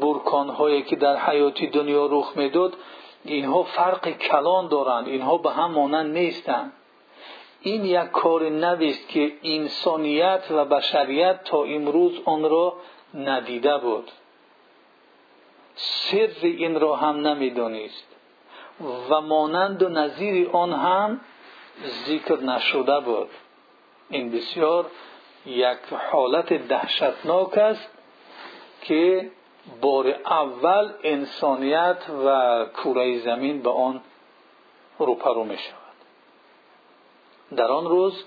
[0.00, 2.74] برکان هایی که در حیاتی دنیا رخ می‌داد
[3.24, 5.08] اینها فرق کلان دارند.
[5.08, 6.72] اینها به هم مانند نیستند.
[7.60, 12.74] این یک کار نویست که انسانیت و بشریت تا امروز آن را
[13.14, 14.10] ندیده بود.
[15.78, 18.06] سر این را هم نمی‌دانست
[19.10, 21.20] و مانند و نظیر آن هم
[22.06, 23.28] ذکر نشده بود.
[24.10, 24.86] این بسیار
[25.46, 25.78] یک
[26.10, 27.88] حالت دهشتناک است
[28.82, 29.30] که
[29.80, 34.00] بار اول انسانیت و کره زمین به آن
[34.98, 35.88] روپرو می شود.
[37.56, 38.24] در آن روز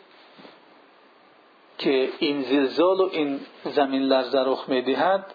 [1.78, 5.34] که این زلزال و این زمین لرزه رخ می دهد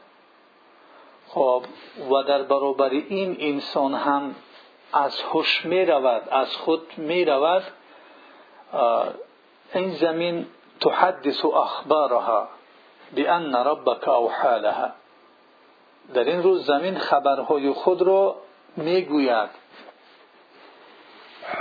[1.36, 1.62] خب
[2.10, 4.34] و در برابر این انسان هم
[4.92, 7.62] از هوش می رود از خود می رود.
[9.74, 10.46] این زمین
[10.80, 12.48] تحدث اخبارها
[13.16, 14.88] بان ربك اوحى لها.
[16.14, 18.36] در این روز زمین خبرهای خود را
[18.76, 19.50] می‌گوید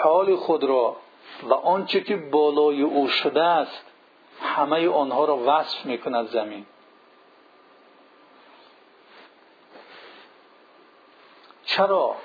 [0.03, 0.95] حال خود را
[1.43, 3.85] و آنچه که بالای او شده است
[4.41, 6.65] همه آنها را وصف می‌کند زمین.
[11.77, 12.15] چرا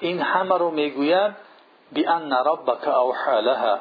[0.00, 1.34] این همه را می‌گوید؟
[1.92, 3.78] بان ربک اوحى لها.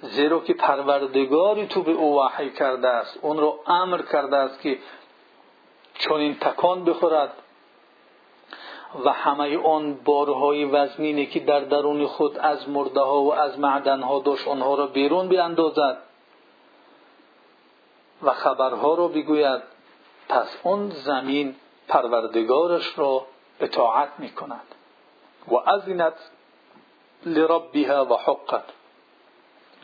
[0.00, 3.18] زیرا که پروردگاری تو به او وحی کرده است.
[3.22, 4.78] اون رو امر کرده است که
[5.94, 7.32] چون تکان بخورد.
[9.04, 14.02] و همه آن بارهای وزنینی که در درون خود از مرده ها و از معدن
[14.02, 15.98] ها داشت آنها را بیرون بیاندازد.
[18.22, 19.62] و خبرها را بگوید.
[20.28, 21.54] پس اون زمین
[21.88, 23.26] پروردگارش را
[23.60, 24.74] اطاعت می کند
[25.48, 26.14] و ازینت
[27.26, 28.64] لربها و حقت.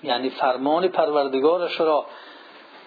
[0.03, 2.07] یعنی فرمان پروردگارش را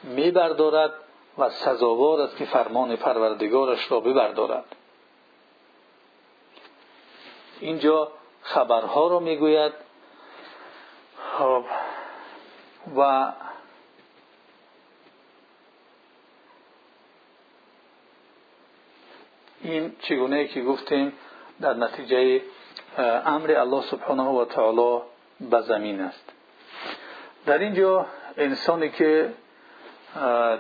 [0.03, 0.93] میبردارد
[1.38, 4.75] و سزاوار است که فرمان پروردگارش را ببردارد.
[7.59, 8.11] اینجا
[8.41, 9.73] خبرها را می‌گوید.
[11.38, 11.63] خب،
[12.97, 13.31] و
[19.66, 21.13] این چگونه که گفتیم
[21.61, 22.41] در نتیجه
[23.26, 25.01] امر الله سبحانه و تعالی
[25.41, 26.34] به زمین است.
[27.45, 28.05] در اینجا
[28.38, 29.34] انسانی که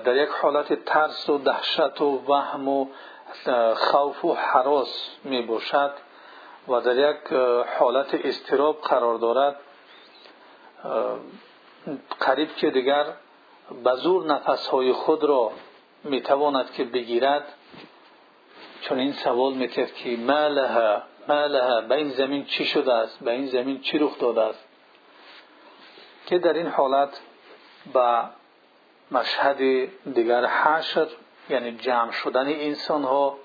[0.03, 2.87] در یک حالت ترس و دهشت و وهم و
[3.75, 5.91] خوف و حراس می باشد
[6.67, 7.33] و در یک
[7.79, 9.55] حالت استراب قرار دارد
[12.19, 13.05] قریب که دیگر
[13.83, 15.51] به زور نفسهای خود را
[16.03, 17.43] می تواند که بگیرد
[18.85, 23.23] چون این سوال می‌کرد که ما لها ما لها به این زمین چی شده است؟
[23.23, 24.67] به این زمین چی رخ داده است؟
[26.25, 27.21] که در این حالت
[27.93, 28.21] به
[29.11, 29.57] مشهد
[30.13, 31.07] دیگر حشر
[31.49, 33.37] یعنی جمع شدن انسان ها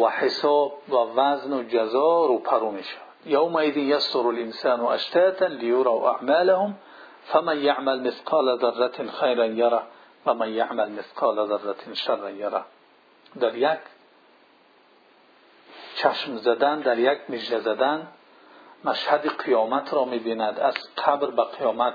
[0.00, 4.86] و حساب و وزن و جزا رو پرو می شود یوم ایدی یستر الانسان و
[4.86, 6.78] اشتاتا لیورا و اعمالهم
[7.24, 9.80] فمن یعمل مثقال ذره خیرا یره
[10.26, 12.60] و من یعمل مثقال ذره شرا یره.
[13.40, 13.78] در یک
[15.94, 18.08] چشم زدن در یک مژده زدن
[18.84, 20.60] مشهد قیامت را می‌بیند.
[20.60, 21.94] از قبر به قیامت.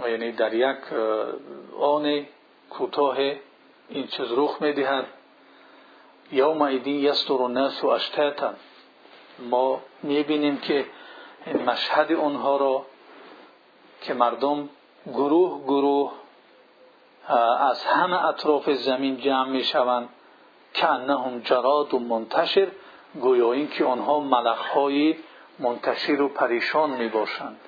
[0.00, 0.92] یعنی در یک
[1.80, 2.26] آن
[2.70, 3.16] کوتاه
[3.88, 5.06] این چیز رخ می‌دهد.
[6.32, 8.52] یوم ایدین یستر الناس اشتاتا.
[9.38, 10.86] ما می‌بینیم که
[11.46, 12.86] این مشهد آنها را
[14.00, 14.68] که مردم
[15.06, 16.12] گروه گروه
[17.60, 20.08] از همه اطراف زمین جمع می‌شوند.
[20.74, 22.68] که انهم جراد و منتشر
[23.20, 25.16] گویا این که آنها ملخهای
[25.58, 27.60] منتشر و پریشان می باشند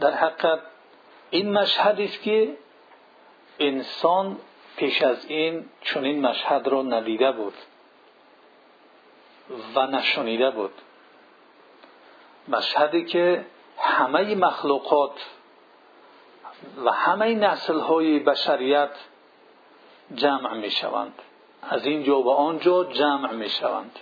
[0.00, 0.60] در حقیقت
[1.30, 2.56] این مشهد است که
[3.58, 4.38] انسان
[4.76, 7.54] پیش از این چنین مشهد را ندیده بود
[9.74, 10.72] و نشنیده بود.
[12.48, 13.44] مشهدی که
[13.78, 15.26] همه مخلوقات
[16.84, 18.90] و همه نسل های بشریت
[20.14, 21.14] جمع می شوند
[21.62, 23.98] از اینجا و آنجا جمع می شوند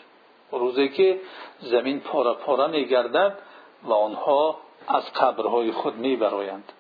[0.51, 1.21] روزی که
[1.59, 3.39] زمین پاره پاره می گردد
[3.83, 6.73] و آنها از قبرهای خود می برایند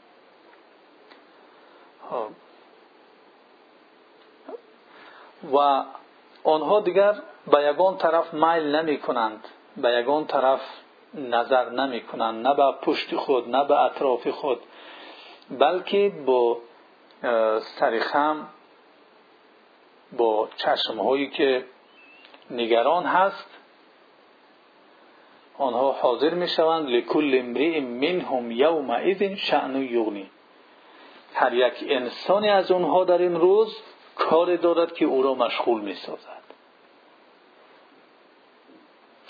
[5.53, 5.85] و
[6.45, 7.15] آنها دیگر
[7.47, 10.61] به یگان طرف میل نمی کنند به یگان طرف
[11.15, 14.61] نظر نمی کنند نه به پشت خود نه به اطراف خود.
[15.51, 16.59] بلکه با
[17.61, 18.49] سرخم
[20.13, 21.65] با چشم هایی که
[22.51, 23.59] نگران هست
[25.59, 30.31] آنها حاضر می شوند لکل امرئ منهم یومئذ شأن یغنی.
[31.35, 33.83] هر یک انسانی از آنها در این روز
[34.17, 36.43] کار دارد که او را مشغول می سازد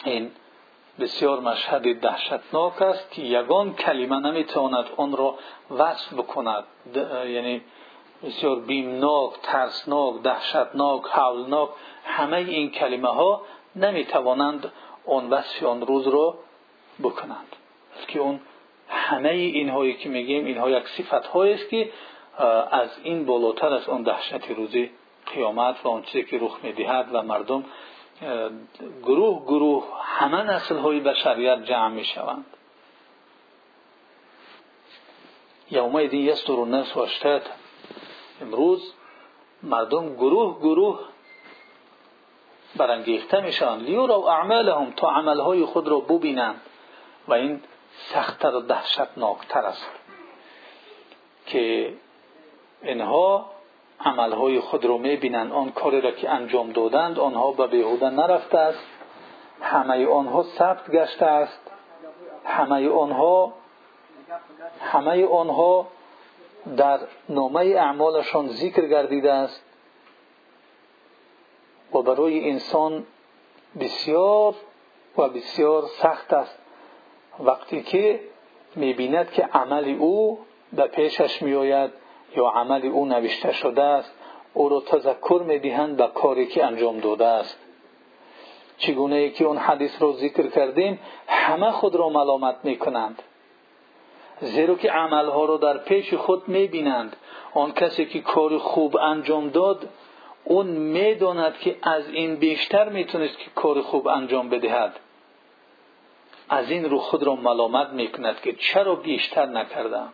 [0.04, 0.30] این
[1.00, 5.34] بسیار مشهد دهشتناک است که یگان کلمه نمی‌تواند آن را
[5.70, 6.64] وصف بکند.
[7.26, 7.62] یعنی
[8.24, 11.68] بسیار بیمناک ترسناک دهشتناک حولناک
[12.04, 13.42] همه این کلمه ها
[13.76, 14.72] نمی‌توانند
[15.06, 16.38] آن وصف آن روز را
[17.02, 17.56] بکنند.
[18.08, 18.40] که اون
[18.88, 21.90] همه اینهایی که میگیم اینها یک صفت است که
[22.70, 24.90] از این بالاتر از آن دهشت روزی
[25.34, 27.64] قیامت و آن چیزی که رخ می‌دهد و مردم
[29.02, 32.46] گروه گروه همه نسل های بشریت جمع می شوند
[35.70, 37.42] یومئذ یستر الناس و اشتات
[38.40, 38.92] امروز
[39.62, 41.00] مردم گروه گروه
[42.76, 46.60] برانگیخته می شوند لیورا اعمالهم تا عملهای خود را ببینند.
[47.28, 47.62] و این
[47.94, 49.90] سختتر و دهشتناکتر است
[51.46, 51.94] که
[52.82, 53.53] اینها
[54.00, 55.52] عملهای خود را می‌بینند.
[55.52, 58.86] آن کاری را که انجام دادند آنها به بیهوده نرفته است.
[59.60, 61.60] همه آنها ثبت گشته است.
[62.44, 63.52] همه آنها
[64.80, 65.86] همه آنها
[66.76, 69.62] در نامه اعمالشان ذکر گردیده است.
[71.94, 73.06] و برای انسان
[73.80, 74.54] بسیار
[75.18, 76.58] و بسیار سخت است.
[77.40, 78.20] وقتی که
[78.76, 80.38] می‌بیند که عمل او
[80.72, 81.90] به پیشش میآید
[82.36, 84.14] یا عمل او نوشته شده است
[84.54, 87.58] او را تذکر می‌دهند به کاری که انجام داده است.
[88.78, 93.22] چگونه که اون حدیث را ذکر کردیم همه خود را ملامت می‌کنند.
[94.40, 97.16] زیرا که عملها را در پیش خود می‌بینند.
[97.54, 99.88] آن کسی که کار خوب انجام داد
[100.44, 105.00] اون می‌داند که از این بیشتر می‌تونست که کار خوب انجام بدهد.
[106.48, 110.12] از این رو خود را ملامت می‌کند که چرا بیشتر نکردم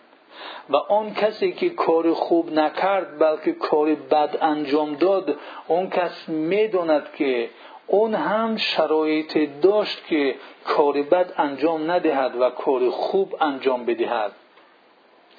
[0.71, 7.15] و آن کسی که کار خوب نکرد بلکه کار بد انجام داد اون کس می‌داند
[7.15, 7.51] که
[7.87, 14.33] اون هم شرایط داشت که کار بد انجام ندهد و کار خوب انجام بدهد.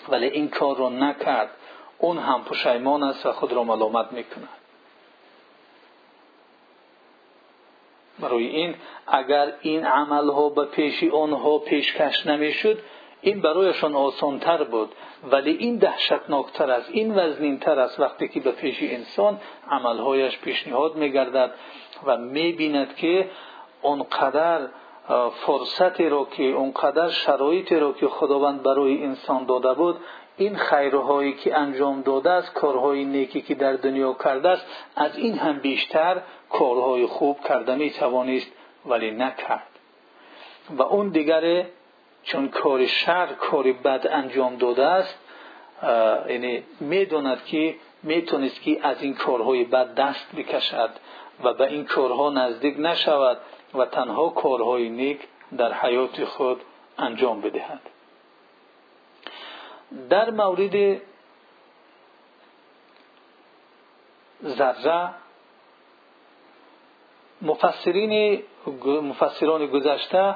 [0.09, 1.49] ولی این کار را نکرد.
[1.97, 4.49] اون هم پشیمان است و خود را ملامت می‌کند.
[8.19, 8.75] برای این
[9.07, 12.79] اگر این عمل ها به پیش آنها پیشکش نمی‌شد
[13.21, 14.91] این برایشان آسانتر بود.
[15.31, 21.51] ولی این دهشتناکتر است این وزنینتر است وقتی که به پیش انسان عملهایش پیشنهاد میگردد
[22.05, 23.29] و می‌بیند که
[23.81, 24.67] اونقدر
[25.31, 29.95] فرصتی را که اونقدر شرایطی را که خداوند برای انسان داده بود
[30.37, 34.65] این خیرهایی که انجام داده است کارهای نیکی که در دنیا کرده است
[34.95, 38.51] از این هم بیشتر کارهای خوب کرده می توانست
[38.85, 39.67] ولی نکرد.
[40.77, 41.65] و اون دیگر
[42.23, 45.19] چون کار شر کار بد انجام داده است
[46.29, 50.89] یعنی می‌داند که می‌تونست که از این کارهای بد دست بکشد
[51.43, 53.37] و به این کارها نزدیک نشود
[53.73, 55.19] و تنها کارهای نیک
[55.57, 56.61] در حیات خود
[56.97, 57.81] انجام بدهد.
[60.09, 61.01] در مورد
[64.45, 65.09] ذره
[67.41, 68.43] مفسرین
[68.85, 70.35] مفسران گذشته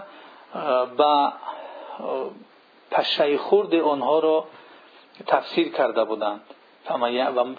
[0.98, 1.34] با
[2.92, 4.46] پشه خورد آنها را
[5.28, 6.42] تفسیر کرده بودند.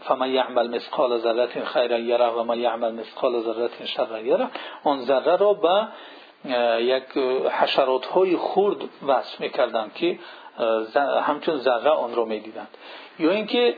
[0.04, 4.48] فما یعمل مثقال ذره خیرا یره و ما یعمل مثقال ذره شر یره
[4.84, 5.88] آن ذره را به
[6.82, 7.18] یک
[7.50, 8.76] حشرات های خورد
[9.06, 10.18] وصف می‌کردند که
[11.22, 12.68] همچون ذره آن را می‌دیدند.
[13.18, 13.76] یا اینکه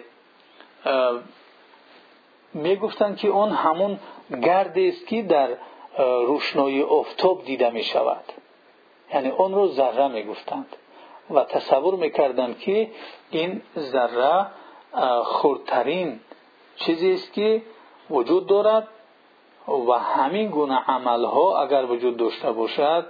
[2.54, 3.98] می‌گفتند که آن همون
[4.42, 5.48] گرد است که در
[5.98, 8.24] روشنایی افتاب دیده می شود
[9.14, 10.76] یعنی آن رو ذره می گفتند
[11.30, 12.90] و تصور می‌کردند که
[13.30, 14.46] این ذره
[15.24, 16.20] خردترین
[16.76, 17.62] چیزی است که
[18.10, 18.88] وجود دارد
[19.68, 23.06] و همین گونه عملها اگر وجود داشته باشد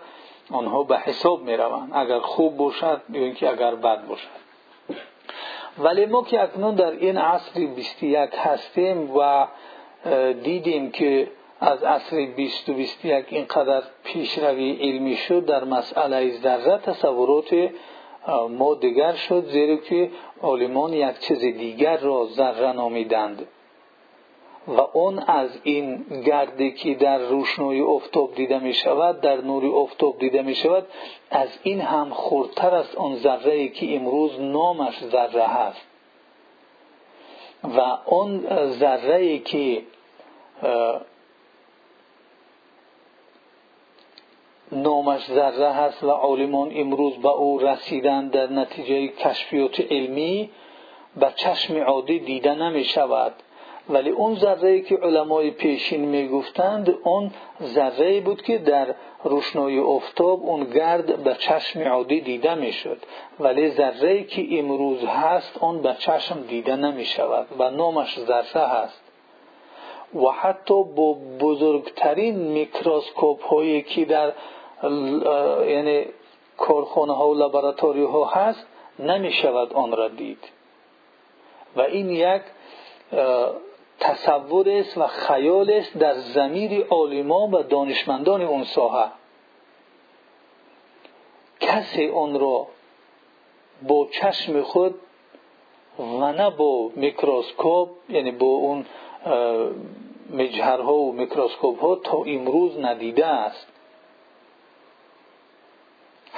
[0.51, 4.29] آنها به حساب می روند اگر خوب باشد یا اینکه اگر بد باشد.
[5.79, 9.47] ولی ما که اکنون در این عصر 21 هستیم و
[10.43, 11.31] دیدیم که
[11.61, 17.71] از عصر 20 و 21 اینقدر پیشروی علمی شد در مسئله ذره تصورات
[18.51, 20.11] ما دیگر شد زیرا که
[20.43, 23.47] عالمان یک چیز دیگر را ذره نامیدند.
[24.69, 30.19] و اون از این گردی که در روشنایی افتاب دیده می شود در نوری افتاب
[30.19, 30.87] دیده می شود
[31.31, 35.87] از این هم خورتر است آن ذره که امروز نامش ذره هست.
[37.65, 39.83] و آن ذره که
[44.73, 50.51] نامش ذره هست و عالمان امروز به او رسیدن در نتیجه کشفیات علمی
[51.17, 53.33] به چشم عادی دیده نمی شود.
[53.89, 57.31] ولی اون ذره که علمای پیشین می‌گفتند اون
[57.63, 58.95] ذره بود که در
[59.25, 62.99] روشنایی افتاب اون گرد به چشم عادی دیده می‌شد
[63.41, 69.03] ولی ذره که امروز هست اون به چشم دیده نمی شود و نامش ذره هست.
[70.15, 74.33] و حتی با بزرگترین میکروسکوپ هایی که در
[74.83, 76.07] یعنی
[76.57, 78.67] کارخانه ها و لابراتوری ها هست
[78.99, 80.49] نمی شود آن را دید.
[81.77, 82.43] و این یک
[84.01, 89.11] تصور است و خیال است در ضمیر عالمان و دانشمندان اون ساحه.
[91.61, 92.67] کسی آن را
[93.83, 94.95] با چشم خود
[95.99, 98.87] و نه با میکروسکوپ یعنی با اون
[100.31, 103.67] مجهرها و میکروسکوپ ها تا امروز ندیده است.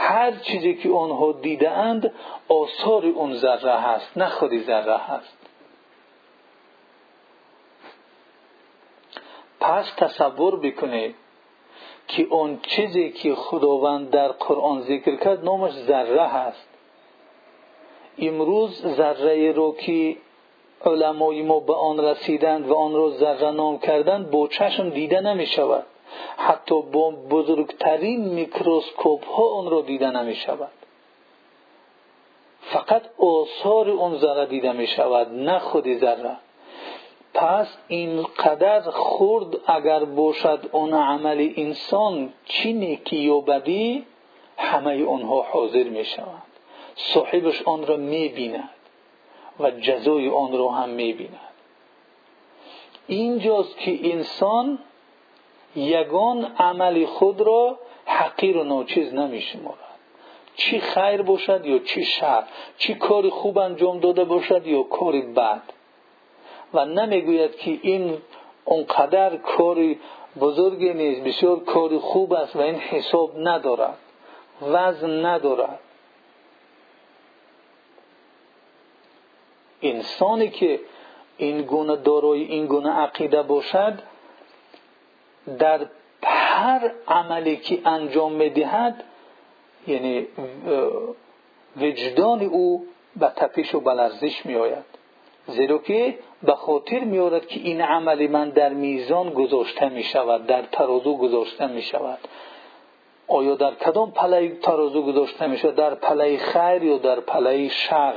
[0.03, 2.13] هر چیزی که آنها دیده اند
[2.49, 5.39] آثار اون ذره هست نه خودی ذره هست.
[9.61, 11.15] پس تصور بکنید
[12.09, 16.69] که اون چیزی که خداوند در قرآن ذکر کرد نامش ذره هست.
[18.19, 20.17] امروز ذره رو که
[20.85, 25.47] علمای ما به آن رسیدند و آن را ذره نام کردند با چشم دیده نمی
[25.47, 25.87] شود
[26.37, 30.71] حتی با بزرگترین میکروسکوپ ها آن را دیده نمی شود
[32.61, 36.37] فقط آثار اون ذره دیده می شود نه خود ذره.
[37.35, 44.07] پس اینقدر خرد اگر باشد اون عمل انسان چی نیکی یا بدی
[44.57, 46.43] همه آنها حاضر می شوند
[46.95, 48.71] صاحبش آن را می بیند
[49.61, 51.41] و جزای آن را هم می بیند
[53.07, 54.79] اینجاست که انسان
[55.77, 59.91] یگان عمل خود را حقیر و ناچیز نمی شمارد
[60.57, 62.45] چی خیر باشد یا چی شر؟
[62.79, 65.63] چی کاری خوب انجام داده باشد یا کاری بد؟
[66.75, 68.19] و نمی‌گوید که این
[68.65, 69.99] اونقدر کاری
[70.41, 73.99] بزرگی نیست بسیار کاری خوب است و این حساب ندارد.
[74.63, 75.79] وزن ندارد.
[79.83, 80.81] انسانی که
[81.37, 83.99] این گونه دارای این گونه عقیده باشد
[85.59, 85.87] در
[86.23, 89.05] هر عملی که انجام می‌دهد
[89.87, 90.27] یعنی
[91.77, 92.87] وجدان او
[93.17, 94.85] به تپش و بلرزش میآید.
[95.47, 100.63] زیرا که به خاطر میآورد که این عمل من در میزان گذاشته می شود در
[100.63, 102.19] ترازو گذاشته می شود
[103.29, 108.15] آیا در کدام پله ترازو گذاشته می شود در پله خیر یا در پله شر؟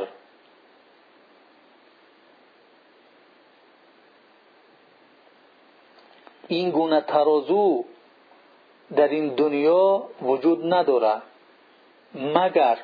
[6.54, 7.86] این گونه ترازو
[8.95, 11.22] در این دنیا وجود ندارد
[12.16, 12.78] مگر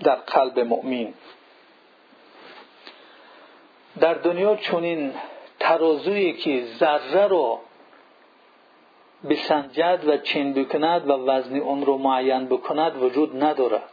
[0.00, 1.14] در قلب مؤمن.
[4.00, 5.12] در دنیا چنین
[5.60, 7.60] ترازویی که ذره را
[9.30, 13.88] بسنجد و چین بکند و وزن اون رو معین بکند وجود ندارد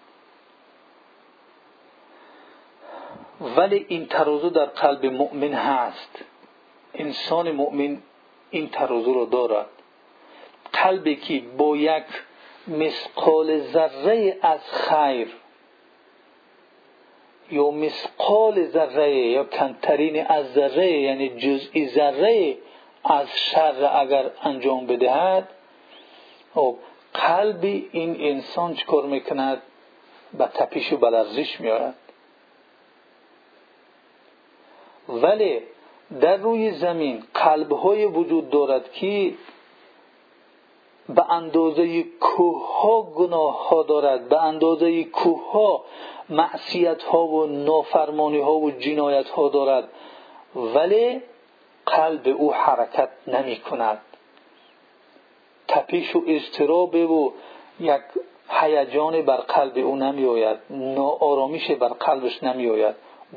[3.41, 6.23] ولی این ترازو در قلب مؤمن هست.
[6.93, 7.97] انسان مؤمن
[8.51, 9.69] این ترازو را دارد.
[10.73, 12.03] قلبی که با یک
[12.67, 15.27] مسقال ذره از خیر
[17.51, 22.57] یا مسقال ذره یا کمترین از ذره یعنی جزئی ذره
[23.03, 25.49] از شر اگر انجام بدهد
[26.55, 26.75] خب
[27.13, 29.61] قلب این انسان چکار می‌کند؟
[30.37, 31.95] به تپیش و بلرزش میارد.
[35.09, 35.59] ولی
[36.19, 39.33] در روی زمین قلب های وجود دارد که
[41.09, 45.83] به اندازه کوه ها گناه ها دارد به اندازه کوه ها
[46.29, 49.89] معصیت ها و نافرمانی ها و جنایت ها دارد.
[50.55, 51.21] ولی
[51.85, 54.01] قلب او حرکت نمی کند.
[55.67, 57.33] تپیش و اضطراب و
[57.79, 58.01] یک
[58.49, 60.57] هیجان بر قلب او نمی آید.
[61.79, 62.95] بر قلبش نمی آید.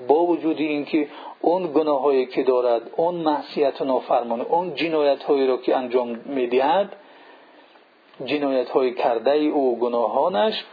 [0.09, 1.09] با وجود اینکه
[1.41, 6.97] اون گناهایی که دارد اون معصیت و نافرمانی اون جنایت هایی را که انجام می‌دهد
[8.25, 10.65] جنایت های کرده او گناهانش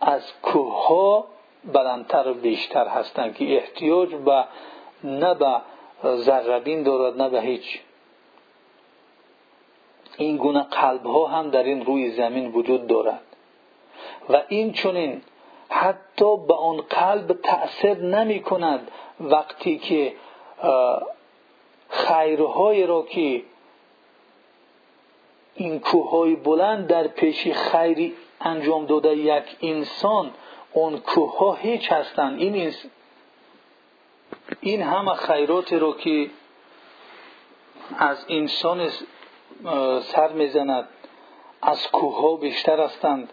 [0.00, 1.26] از کوه ها
[1.72, 4.44] بلندتر و بیشتر هستند که احتیاج به
[5.04, 5.60] نه به
[6.16, 7.80] ذربین دارد نه به هیچ.
[10.16, 13.22] این گونه قلب ها هم در این روی زمین وجود دارد.
[14.30, 15.22] و این چونین
[15.74, 20.12] حتی به آن قلب تأثیر نمی کند وقتی که
[21.88, 23.42] خیرهای را که
[25.54, 30.30] این کوههای بلند در پیش خیری انجام داده یک انسان
[30.72, 32.40] اون کوه ها هیچ هستند.
[32.40, 32.74] این
[34.60, 36.30] این همه خیرات رو که
[37.98, 38.90] از انسان
[40.00, 40.88] سر می‌زند
[41.62, 43.32] از کوه بیشتر هستند.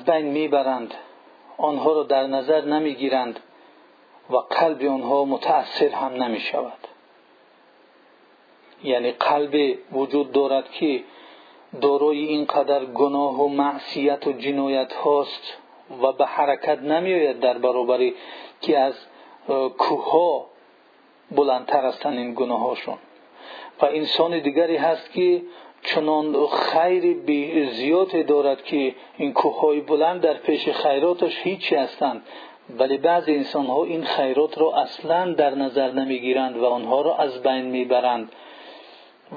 [0.00, 0.94] بین می‌برند.
[1.58, 3.40] آنها را در نظر نمی‌گیرند
[4.30, 6.88] و قلب آنها متأثر هم نمی شود
[8.84, 11.02] یعنی قلب وجود دارد که
[11.80, 15.56] دارای اینقدر گناه و معصیت و جنایت هاست
[16.02, 18.14] و به حرکت نمی آید در برابری
[18.60, 18.94] که از
[19.78, 20.44] کوه
[21.30, 22.98] بلندتر هستند این گناه هاشون
[23.82, 25.42] و انسان دیگری هست که
[25.82, 27.16] چنان خیر
[27.70, 32.22] زیاد دارد که این کوههای بلند در پیش خیراتش هیچی هستند.
[32.78, 37.42] ولی بعض انسان ها این خیرات را اصلا در نظر نمی‌گیرند و آنها را از
[37.42, 38.32] بین می‌برند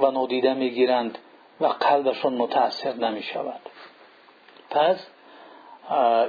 [0.02, 1.18] و نادیده می‌گیرند
[1.62, 3.60] و قلبشون متاثر نمی شود
[4.70, 5.08] پس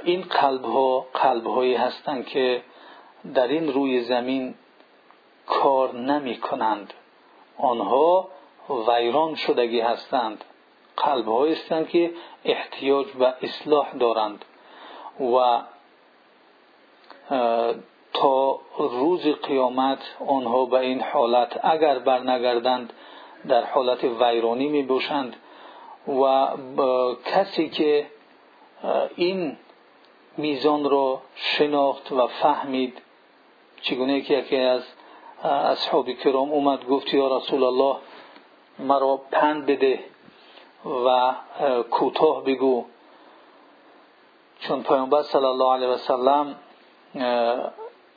[0.03, 2.61] این قلب ها قلب هایی هستند که
[3.33, 4.53] در این روی زمین
[5.45, 6.93] کار نمی کنند
[7.57, 8.27] آنها
[8.69, 10.43] ویران شدگی هستند.
[10.97, 12.11] قلب هستند که
[12.45, 14.45] احتیاج به اصلاح دارند
[15.19, 15.61] و
[18.13, 22.93] تا روز قیامت آنها به این حالت اگر برنگردند
[23.47, 25.01] در حالت ویرانی می
[26.07, 26.47] و
[27.25, 28.07] کسی که
[29.15, 29.57] این
[30.37, 33.01] میزان را شناخت و فهمید
[33.81, 34.83] چگونه یکی از
[35.43, 37.95] اصحاب کرام اومد گفت یا رسول الله
[38.79, 39.99] مرا پند بده
[41.05, 41.33] و
[41.91, 42.85] کوتاه بگو.
[44.59, 46.55] چون پیامبر صلی الله علیه و سلم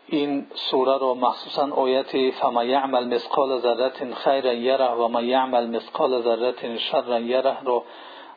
[0.07, 6.23] این سوره رو مخصوصا آیت فما یعمل مثقال ذره خیرا یره و ما یعمل مثقال
[6.23, 7.85] ذره شرا یره رو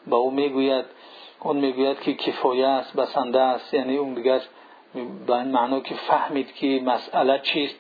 [0.08, 0.86] به او می‌گوید.
[1.40, 3.74] اون می‌گوید که کفایه است بسنده است.
[3.74, 4.42] یعنی اون دیگر
[5.28, 7.80] به این معنا که فهمید که مسئله چیست.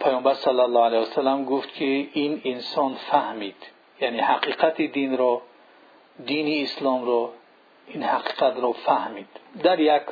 [0.00, 3.56] پیامبر صلی الله علیه وسلم گفت که این انسان فهمید.
[4.00, 5.42] یعنی حقیقت دین رو
[6.26, 7.30] دین اسلام رو
[7.86, 9.28] این حقیقت رو فهمید.
[9.62, 10.02] در یک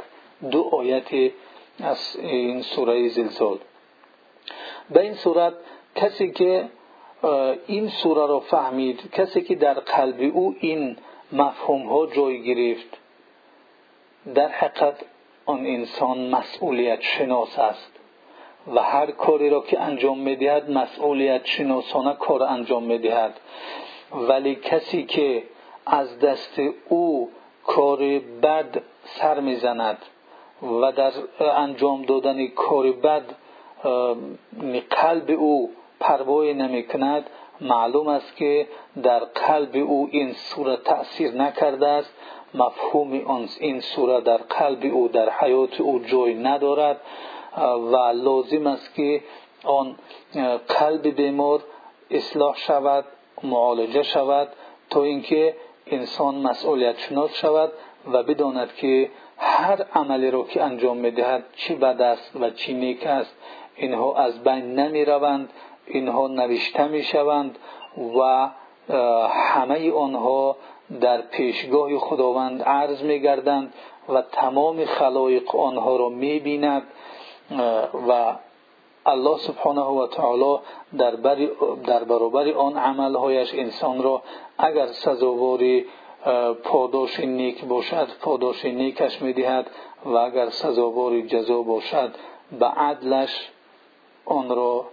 [0.51, 1.32] دو آیت
[1.80, 3.59] از این سوره زلزال.
[4.91, 5.55] به این صورت
[5.95, 6.68] کسی که
[7.66, 10.97] این سوره رو فهمید کسی که در قلب او این
[11.32, 12.99] مفهوم ها جای گرفت
[14.34, 15.05] در حقیقت
[15.47, 17.96] آن انسان مسئولیت شناس است.
[18.75, 23.41] و هر کاری را که انجام می‌دهد مسئولیت شناسانه کار انجام می‌دهد.
[24.12, 25.43] ولی کسی که
[25.87, 27.31] از دست او
[27.64, 27.99] کار
[28.43, 29.99] بد سر می‌زند
[30.62, 33.23] و در انجام دادن کار بد
[34.91, 38.67] قلب او پروای نمی کند معلوم است که
[39.03, 42.14] در قلب او این صورت تأثیر نکرده است.
[42.55, 47.01] مفهوم این صورت در قلب او در حیات او جای ندارد.
[47.63, 49.23] و لازم است که
[49.65, 49.97] آن
[50.69, 51.65] قلب بیمار
[52.11, 53.05] اصلاح شود
[53.43, 54.49] معالجه شود
[54.91, 57.73] تا اینکه انسان مسئولیت شناس شود
[58.13, 63.07] و بداند که هر عملی را که انجام می‌دهد چی بد است و چی نیک
[63.07, 63.37] است.
[63.77, 65.53] اینها از بین نمی روند
[65.87, 67.59] اینها نوشته می شوند
[68.19, 68.51] و
[69.31, 70.57] همه آنها
[71.01, 73.75] در پیشگاه خداوند عرض می گردند
[74.09, 76.83] و تمام خلایق آنها را می بیند
[78.09, 78.37] و
[79.07, 80.59] الله سبحانه و تعالی
[81.87, 84.23] در برابر آن عملهایش انسان را
[84.59, 85.85] اگر سزاواری
[86.65, 89.71] پاداش نیک باشد پاداش نیکش می‌دهد
[90.05, 92.15] و اگر سزاوار جزا باشد
[92.59, 93.51] به عدلش
[94.25, 94.85] آن را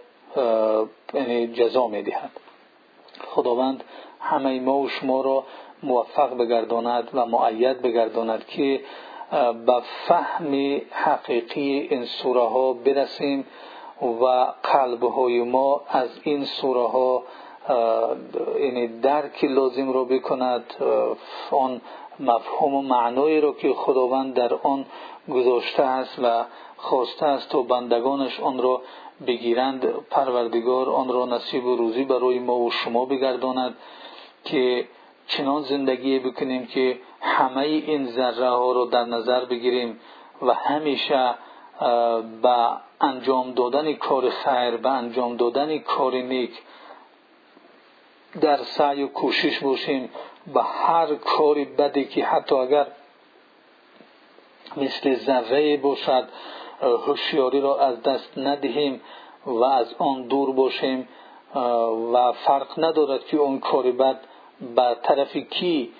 [1.13, 2.31] یعنی جزا می‌دهد.
[3.27, 3.83] خداوند
[4.19, 5.43] همه ما و شما را
[5.83, 8.81] موفق بگرداند و معید بگرداند که
[9.65, 13.45] به فهم حقیقی این سوره ها برسیم
[14.01, 17.23] و قلب های ما از این سوره ها
[18.59, 20.63] یعنی درک لازم رو بکند
[21.51, 21.81] آن
[22.19, 24.85] مفهوم و معنایی رو که خداوند در آن
[25.29, 26.43] گذاشته است و
[26.77, 28.81] خواسته است تا بندگانش آن را
[29.27, 29.85] بگیرند.
[30.09, 33.75] پروردگار آن را نصیب و روزی برای ما و شما بگرداند
[34.43, 34.87] که
[35.27, 39.99] چنان زندگی بکنیم که همه این ذره ها رو در نظر بگیریم
[40.41, 41.35] و همیشه
[42.41, 42.69] به
[43.01, 46.61] انجام دادن کار خیر به انجام دادن کار نیک
[48.41, 50.09] در سعی و کوشش باشیم
[50.53, 52.87] به هر کاری بدی که حتی اگر
[54.77, 56.29] مثل ذره باشد
[56.81, 59.01] هوشیاری را از دست ندهیم
[59.45, 61.07] و از آن دور باشیم
[62.13, 64.19] و فرق ندارد که اون کاری بد
[64.75, 65.93] به طرف کی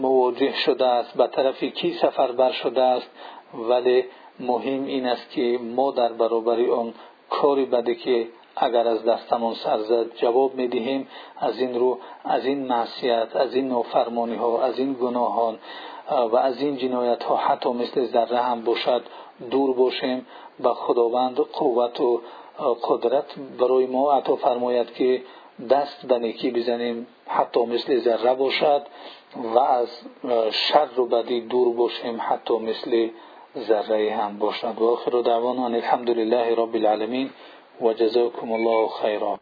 [0.00, 3.10] مواجه شده است به طرف کی سفربر شده است.
[3.54, 4.04] ولی
[4.40, 6.94] مهم این است که ما در برابر آن
[7.30, 11.08] کاری بده که اگر از دستمان سر زد جواب می‌دهیم.
[11.40, 15.58] از این رو از این معصیت از این نافرمانی ها از این گناهان
[16.32, 19.02] و از این جنایت ها حتی مثل ذره هم باشد
[19.50, 20.26] دور باشیم.
[20.60, 22.20] به خداوند قوت و
[22.88, 23.24] قدرت
[23.58, 25.22] برای ما عطا فرماید که
[25.70, 27.06] دست به نیکی بزنیم.
[27.26, 28.82] حتی مثل ذره باشد.
[29.36, 29.88] و از
[30.52, 33.08] شر و بدی دور باشیم حتی مثل
[33.58, 34.74] ذره هم باشد.
[34.78, 37.30] و آخر دعوانا الحمد لله رب العالمین
[37.80, 39.30] و جزاکم الله خیرا.